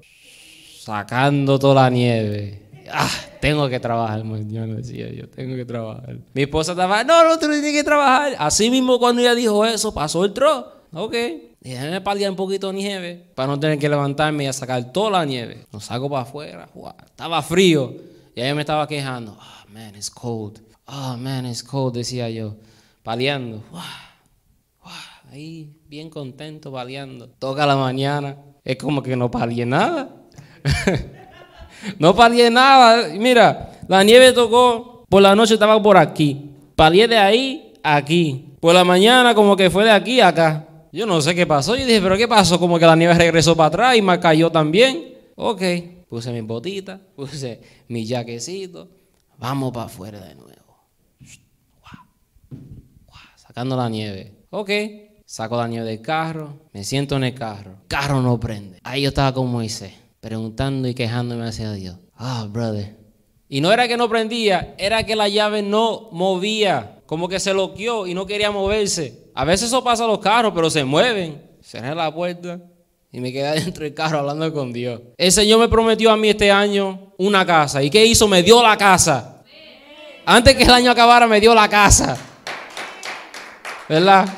sacando 0.78 1.58
toda 1.58 1.84
la 1.84 1.90
nieve. 1.90 2.62
¡Ah! 2.92 3.08
Tengo 3.40 3.70
que 3.70 3.80
trabajar, 3.80 4.22
no 4.22 4.36
decía 4.36 5.10
yo, 5.12 5.28
tengo 5.30 5.56
que 5.56 5.64
trabajar. 5.64 6.18
Mi 6.34 6.42
esposa 6.42 6.72
estaba, 6.72 7.04
no, 7.04 7.24
no, 7.26 7.38
tú 7.38 7.46
no 7.48 7.54
tienes 7.54 7.72
que 7.72 7.84
trabajar. 7.84 8.34
Así 8.38 8.70
mismo 8.70 8.98
cuando 8.98 9.22
ella 9.22 9.34
dijo 9.34 9.64
eso, 9.64 9.94
pasó 9.94 10.26
el 10.26 10.34
tro. 10.34 10.82
Ok. 10.92 11.14
Déjame 11.62 12.02
paliar 12.02 12.30
un 12.30 12.36
poquito 12.36 12.70
nieve 12.70 13.30
para 13.34 13.46
no 13.48 13.58
tener 13.58 13.78
que 13.78 13.88
levantarme 13.88 14.44
y 14.44 14.52
sacar 14.52 14.92
toda 14.92 15.10
la 15.10 15.24
nieve. 15.24 15.64
Lo 15.72 15.80
saco 15.80 16.10
para 16.10 16.22
afuera. 16.22 16.68
Estaba 17.06 17.40
frío. 17.40 17.94
Y 18.34 18.42
ella 18.42 18.54
me 18.54 18.60
estaba 18.60 18.86
quejando. 18.86 19.38
Oh, 19.40 19.72
man, 19.72 19.94
it's 19.94 20.10
cold. 20.10 20.60
Oh, 20.86 21.16
man, 21.16 21.46
it's 21.46 21.62
cold, 21.62 21.94
decía 21.94 22.28
yo. 22.30 22.56
Paliando. 23.02 23.62
Ahí, 25.32 25.72
bien 25.88 26.10
contento, 26.10 26.70
paliando. 26.70 27.28
Toca 27.38 27.64
la 27.64 27.74
mañana. 27.74 28.36
Es 28.64 28.76
como 28.76 29.02
que 29.02 29.16
no 29.16 29.30
palié 29.30 29.64
nada. 29.64 30.10
no 31.98 32.14
palié 32.14 32.50
nada. 32.50 33.08
Mira, 33.18 33.80
la 33.88 34.04
nieve 34.04 34.32
tocó. 34.32 35.04
Por 35.08 35.22
la 35.22 35.34
noche 35.34 35.54
estaba 35.54 35.82
por 35.82 35.96
aquí. 35.96 36.50
Palié 36.76 37.08
de 37.08 37.16
ahí 37.16 37.74
a 37.82 37.96
aquí. 37.96 38.52
Por 38.60 38.74
la 38.74 38.84
mañana 38.84 39.34
como 39.34 39.56
que 39.56 39.70
fue 39.70 39.84
de 39.84 39.90
aquí 39.90 40.20
a 40.20 40.28
acá. 40.28 40.68
Yo 40.92 41.06
no 41.06 41.20
sé 41.22 41.34
qué 41.34 41.46
pasó. 41.46 41.74
Yo 41.76 41.86
dije, 41.86 42.00
pero 42.02 42.16
¿qué 42.18 42.28
pasó? 42.28 42.58
Como 42.60 42.78
que 42.78 42.84
la 42.84 42.94
nieve 42.94 43.14
regresó 43.14 43.56
para 43.56 43.68
atrás 43.68 43.96
y 43.96 44.02
me 44.02 44.20
cayó 44.20 44.50
también. 44.50 45.14
Ok, 45.34 45.62
puse 46.08 46.30
mis 46.30 46.46
botitas, 46.46 47.00
puse 47.16 47.60
mi 47.88 48.06
jaquecito. 48.06 48.88
Vamos 49.38 49.72
para 49.72 49.86
afuera 49.86 50.20
de 50.20 50.34
nuevo. 50.34 50.61
Sacando 53.52 53.76
la 53.76 53.90
nieve. 53.90 54.32
Ok, 54.48 54.70
saco 55.26 55.58
la 55.58 55.68
nieve 55.68 55.84
del 55.84 56.00
carro, 56.00 56.70
me 56.72 56.84
siento 56.84 57.16
en 57.16 57.24
el 57.24 57.34
carro. 57.34 57.82
Carro 57.86 58.22
no 58.22 58.40
prende. 58.40 58.78
Ahí 58.82 59.02
yo 59.02 59.10
estaba 59.10 59.34
con 59.34 59.50
Moisés, 59.50 59.92
preguntando 60.20 60.88
y 60.88 60.94
quejándome 60.94 61.46
hacia 61.46 61.70
Dios. 61.72 61.98
Ah, 62.16 62.46
brother. 62.48 62.96
Y 63.50 63.60
no 63.60 63.70
era 63.70 63.86
que 63.88 63.98
no 63.98 64.08
prendía, 64.08 64.74
era 64.78 65.04
que 65.04 65.14
la 65.14 65.28
llave 65.28 65.60
no 65.60 66.08
movía. 66.12 67.02
Como 67.04 67.28
que 67.28 67.38
se 67.38 67.52
loqueó 67.52 68.06
y 68.06 68.14
no 68.14 68.24
quería 68.24 68.50
moverse. 68.50 69.30
A 69.34 69.44
veces 69.44 69.68
eso 69.68 69.84
pasa 69.84 70.04
a 70.04 70.08
los 70.08 70.20
carros, 70.20 70.52
pero 70.54 70.70
se 70.70 70.82
mueven. 70.82 71.42
Cerré 71.60 71.94
la 71.94 72.14
puerta 72.14 72.58
y 73.12 73.20
me 73.20 73.34
quedé 73.34 73.60
dentro 73.60 73.84
del 73.84 73.92
carro 73.92 74.20
hablando 74.20 74.50
con 74.54 74.72
Dios. 74.72 74.98
El 75.18 75.30
Señor 75.30 75.60
me 75.60 75.68
prometió 75.68 76.10
a 76.10 76.16
mí 76.16 76.30
este 76.30 76.50
año 76.50 77.12
una 77.18 77.44
casa. 77.44 77.82
¿Y 77.82 77.90
qué 77.90 78.06
hizo? 78.06 78.26
Me 78.28 78.42
dio 78.42 78.62
la 78.62 78.78
casa. 78.78 79.42
Antes 80.24 80.56
que 80.56 80.62
el 80.62 80.70
año 80.70 80.90
acabara, 80.90 81.26
me 81.26 81.38
dio 81.38 81.54
la 81.54 81.68
casa. 81.68 82.30
¿Verdad? 83.88 84.28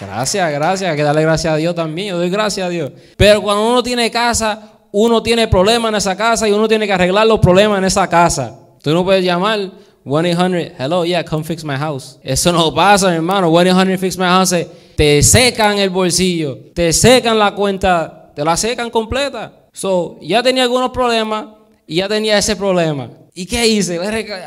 Gracias, 0.00 0.52
gracias. 0.52 0.90
Hay 0.90 0.96
que 0.96 1.02
darle 1.02 1.22
gracias 1.22 1.52
a 1.52 1.56
Dios 1.56 1.74
también. 1.74 2.08
Yo 2.08 2.18
doy 2.18 2.30
gracias 2.30 2.66
a 2.66 2.70
Dios. 2.70 2.92
Pero 3.16 3.42
cuando 3.42 3.68
uno 3.68 3.82
tiene 3.82 4.10
casa, 4.10 4.72
uno 4.92 5.22
tiene 5.22 5.46
problemas 5.48 5.90
en 5.90 5.96
esa 5.96 6.16
casa 6.16 6.48
y 6.48 6.52
uno 6.52 6.66
tiene 6.66 6.86
que 6.86 6.92
arreglar 6.92 7.26
los 7.26 7.38
problemas 7.38 7.78
en 7.78 7.84
esa 7.84 8.08
casa. 8.08 8.58
Tú 8.82 8.92
no 8.92 9.04
puedes 9.04 9.24
llamar 9.24 9.70
1-800, 10.04 10.72
hello, 10.78 11.04
yeah, 11.04 11.22
come 11.22 11.44
fix 11.44 11.62
my 11.64 11.76
house. 11.76 12.18
Eso 12.22 12.50
no 12.52 12.74
pasa, 12.74 13.14
hermano. 13.14 13.50
1-800 13.50 13.98
fix 13.98 14.16
my 14.16 14.24
house. 14.24 14.54
Te 14.96 15.22
secan 15.22 15.78
el 15.78 15.90
bolsillo, 15.90 16.58
te 16.74 16.92
secan 16.92 17.38
la 17.38 17.54
cuenta, 17.54 18.32
te 18.34 18.44
la 18.44 18.56
secan 18.56 18.90
completa. 18.90 19.66
So, 19.72 20.18
ya 20.20 20.42
tenía 20.42 20.62
algunos 20.62 20.90
problemas 20.90 21.46
y 21.86 21.96
ya 21.96 22.08
tenía 22.08 22.38
ese 22.38 22.56
problema. 22.56 23.10
¿Y 23.34 23.46
qué 23.46 23.66
hice? 23.66 24.00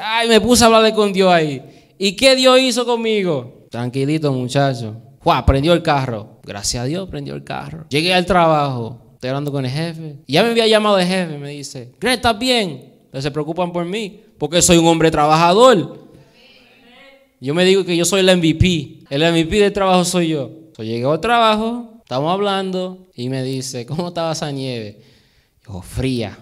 Ay, 0.03 0.27
me 0.27 0.41
puse 0.41 0.63
a 0.63 0.67
hablar 0.67 0.93
con 0.93 1.13
Dios 1.13 1.31
ahí. 1.31 1.61
¿Y 1.97 2.15
qué 2.15 2.35
Dios 2.35 2.59
hizo 2.59 2.85
conmigo? 2.85 3.62
Tranquilito, 3.73 4.31
muchacho. 4.31 4.95
Prendió 5.47 5.73
el 5.73 5.81
carro. 5.81 6.37
Gracias 6.43 6.83
a 6.83 6.85
Dios, 6.85 7.09
prendió 7.09 7.33
el 7.33 7.43
carro. 7.43 7.87
Llegué 7.89 8.13
al 8.13 8.23
trabajo. 8.23 9.01
Estoy 9.15 9.29
hablando 9.29 9.51
con 9.51 9.65
el 9.65 9.71
jefe. 9.71 10.17
Ya 10.27 10.43
me 10.43 10.51
había 10.51 10.67
llamado 10.67 10.99
el 10.99 11.07
jefe. 11.07 11.39
Me 11.39 11.49
dice, 11.49 11.91
¿crees 11.97 12.17
estás 12.17 12.37
bien? 12.37 12.93
se 13.17 13.31
preocupan 13.31 13.73
por 13.73 13.83
mí 13.83 14.21
porque 14.37 14.61
soy 14.61 14.77
un 14.77 14.85
hombre 14.85 15.09
trabajador. 15.09 16.07
Yo 17.41 17.55
me 17.55 17.65
digo 17.65 17.83
que 17.83 17.97
yo 17.97 18.05
soy 18.05 18.19
el 18.19 18.37
MVP. 18.37 19.05
El 19.09 19.23
MVP 19.31 19.57
del 19.57 19.73
trabajo 19.73 20.05
soy 20.05 20.27
yo. 20.27 20.51
So, 20.77 20.83
llegué 20.83 21.05
al 21.05 21.19
trabajo, 21.19 21.95
estamos 21.97 22.31
hablando 22.31 23.07
y 23.15 23.27
me 23.29 23.41
dice, 23.41 23.87
¿cómo 23.87 24.09
estaba 24.09 24.33
esa 24.33 24.51
nieve? 24.51 25.01
Yo, 25.67 25.81
fría. 25.81 26.37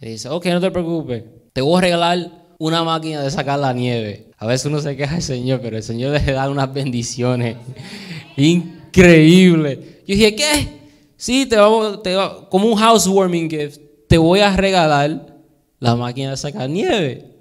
Me 0.00 0.08
dice, 0.08 0.28
ok, 0.30 0.46
no 0.46 0.60
te 0.60 0.72
preocupes. 0.72 1.22
Te 1.52 1.60
voy 1.60 1.78
a 1.78 1.80
regalar 1.82 2.45
una 2.58 2.84
máquina 2.84 3.22
de 3.22 3.30
sacar 3.30 3.58
la 3.58 3.72
nieve. 3.72 4.30
A 4.38 4.46
veces 4.46 4.66
uno 4.66 4.80
se 4.80 4.96
queja 4.96 5.14
del 5.14 5.22
Señor, 5.22 5.60
pero 5.60 5.76
el 5.76 5.82
Señor 5.82 6.12
le 6.12 6.32
da 6.32 6.48
unas 6.48 6.72
bendiciones 6.72 7.56
increíbles. 8.36 9.78
Yo 10.06 10.14
dije, 10.14 10.34
¿qué? 10.34 10.68
Sí, 11.16 11.46
te 11.46 11.56
como 12.50 12.68
un 12.68 12.78
housewarming 12.78 13.48
gift, 13.48 13.80
te 14.08 14.18
voy 14.18 14.40
a 14.40 14.54
regalar 14.54 15.34
la 15.80 15.96
máquina 15.96 16.30
de 16.30 16.36
sacar 16.36 16.68
nieve. 16.68 17.32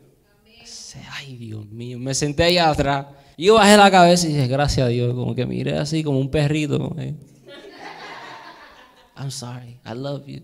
Ay, 1.12 1.36
Dios 1.36 1.66
mío, 1.68 2.00
me 2.00 2.14
senté 2.14 2.44
ahí 2.44 2.58
atrás. 2.58 3.08
Yo 3.38 3.56
bajé 3.56 3.76
la 3.76 3.92
cabeza 3.92 4.28
y 4.28 4.34
dije, 4.34 4.48
gracias 4.48 4.86
a 4.86 4.90
Dios, 4.90 5.14
como 5.14 5.36
que 5.36 5.46
miré 5.46 5.78
así 5.78 6.04
como 6.04 6.20
un 6.20 6.32
perrito. 6.32 6.96
I'm 9.18 9.32
sorry, 9.32 9.80
I 9.86 9.94
love 9.94 10.26
you. 10.26 10.42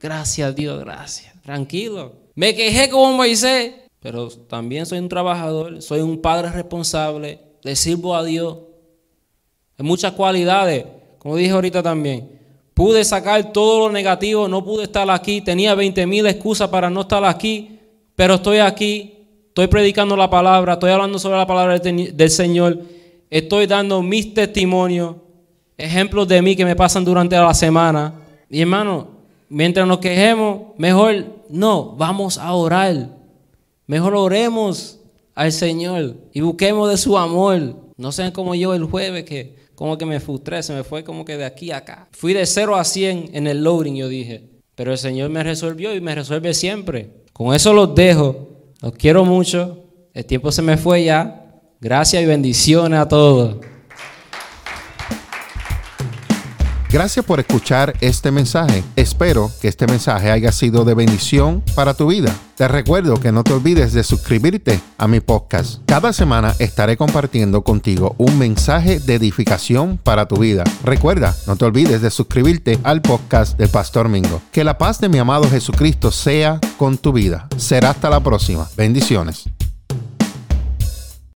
Gracias 0.00 0.48
a 0.48 0.52
Dios, 0.52 0.78
gracias. 0.80 1.34
Tranquilo. 1.42 2.27
Me 2.38 2.54
quejé 2.54 2.88
como 2.88 3.14
Moisés, 3.14 3.72
pero 3.98 4.28
también 4.28 4.86
soy 4.86 5.00
un 5.00 5.08
trabajador, 5.08 5.82
soy 5.82 6.02
un 6.02 6.22
padre 6.22 6.52
responsable, 6.52 7.40
le 7.64 7.74
sirvo 7.74 8.14
a 8.14 8.22
Dios. 8.22 8.58
En 9.76 9.84
muchas 9.84 10.12
cualidades, 10.12 10.84
como 11.18 11.34
dije 11.34 11.50
ahorita 11.50 11.82
también. 11.82 12.38
Pude 12.74 13.02
sacar 13.02 13.52
todo 13.52 13.80
lo 13.88 13.92
negativo, 13.92 14.46
no 14.46 14.64
pude 14.64 14.84
estar 14.84 15.10
aquí, 15.10 15.40
tenía 15.40 15.74
20 15.74 16.06
mil 16.06 16.24
excusas 16.28 16.68
para 16.68 16.88
no 16.88 17.00
estar 17.00 17.24
aquí, 17.24 17.80
pero 18.14 18.34
estoy 18.34 18.58
aquí, 18.58 19.14
estoy 19.48 19.66
predicando 19.66 20.16
la 20.16 20.30
palabra, 20.30 20.74
estoy 20.74 20.92
hablando 20.92 21.18
sobre 21.18 21.38
la 21.38 21.46
palabra 21.48 21.80
del 21.80 22.30
Señor, 22.30 22.78
estoy 23.30 23.66
dando 23.66 24.00
mis 24.00 24.32
testimonios, 24.32 25.16
ejemplos 25.76 26.28
de 26.28 26.40
mí 26.40 26.54
que 26.54 26.64
me 26.64 26.76
pasan 26.76 27.04
durante 27.04 27.34
la 27.34 27.52
semana. 27.52 28.14
Y 28.48 28.60
hermano, 28.60 29.17
mientras 29.48 29.86
nos 29.86 29.98
quejemos, 29.98 30.74
mejor 30.76 31.26
no, 31.48 31.94
vamos 31.96 32.38
a 32.38 32.52
orar. 32.52 33.08
Mejor 33.86 34.14
oremos 34.14 35.00
al 35.34 35.52
Señor 35.52 36.16
y 36.32 36.40
busquemos 36.40 36.90
de 36.90 36.96
su 36.96 37.16
amor. 37.16 37.76
No 37.96 38.12
sean 38.12 38.32
como 38.32 38.54
yo 38.54 38.74
el 38.74 38.84
jueves 38.84 39.24
que 39.24 39.56
como 39.74 39.96
que 39.96 40.04
me 40.04 40.18
frustré, 40.18 40.60
se 40.64 40.74
me 40.74 40.82
fue 40.82 41.04
como 41.04 41.24
que 41.24 41.36
de 41.36 41.44
aquí 41.44 41.70
a 41.70 41.76
acá. 41.76 42.08
Fui 42.10 42.34
de 42.34 42.44
0 42.44 42.74
a 42.74 42.84
100 42.84 43.30
en 43.32 43.46
el 43.46 43.62
loading, 43.62 43.94
yo 43.94 44.08
dije. 44.08 44.48
Pero 44.74 44.90
el 44.90 44.98
Señor 44.98 45.30
me 45.30 45.44
resolvió 45.44 45.94
y 45.94 46.00
me 46.00 46.16
resuelve 46.16 46.52
siempre. 46.52 47.10
Con 47.32 47.54
eso 47.54 47.72
los 47.72 47.94
dejo. 47.94 48.48
Los 48.80 48.92
quiero 48.94 49.24
mucho. 49.24 49.84
El 50.14 50.24
tiempo 50.24 50.50
se 50.50 50.62
me 50.62 50.76
fue 50.76 51.04
ya. 51.04 51.60
Gracias 51.80 52.20
y 52.20 52.26
bendiciones 52.26 52.98
a 52.98 53.06
todos. 53.06 53.58
Gracias 56.90 57.22
por 57.24 57.38
escuchar 57.38 57.94
este 58.00 58.30
mensaje. 58.30 58.82
Espero 58.96 59.50
que 59.60 59.68
este 59.68 59.86
mensaje 59.86 60.30
haya 60.30 60.52
sido 60.52 60.86
de 60.86 60.94
bendición 60.94 61.62
para 61.74 61.92
tu 61.92 62.08
vida. 62.08 62.34
Te 62.56 62.66
recuerdo 62.66 63.20
que 63.20 63.30
no 63.30 63.44
te 63.44 63.52
olvides 63.52 63.92
de 63.92 64.02
suscribirte 64.02 64.80
a 64.96 65.06
mi 65.06 65.20
podcast. 65.20 65.82
Cada 65.84 66.14
semana 66.14 66.54
estaré 66.58 66.96
compartiendo 66.96 67.62
contigo 67.62 68.14
un 68.16 68.38
mensaje 68.38 69.00
de 69.00 69.16
edificación 69.16 69.98
para 70.02 70.26
tu 70.26 70.36
vida. 70.36 70.64
Recuerda, 70.82 71.36
no 71.46 71.56
te 71.56 71.66
olvides 71.66 72.00
de 72.00 72.10
suscribirte 72.10 72.78
al 72.84 73.02
podcast 73.02 73.58
de 73.58 73.68
Pastor 73.68 74.08
Mingo. 74.08 74.40
Que 74.50 74.64
la 74.64 74.78
paz 74.78 74.98
de 74.98 75.10
mi 75.10 75.18
amado 75.18 75.48
Jesucristo 75.48 76.10
sea 76.10 76.58
con 76.78 76.96
tu 76.96 77.12
vida. 77.12 77.48
Será 77.58 77.90
hasta 77.90 78.08
la 78.08 78.20
próxima. 78.20 78.66
Bendiciones. 78.78 79.44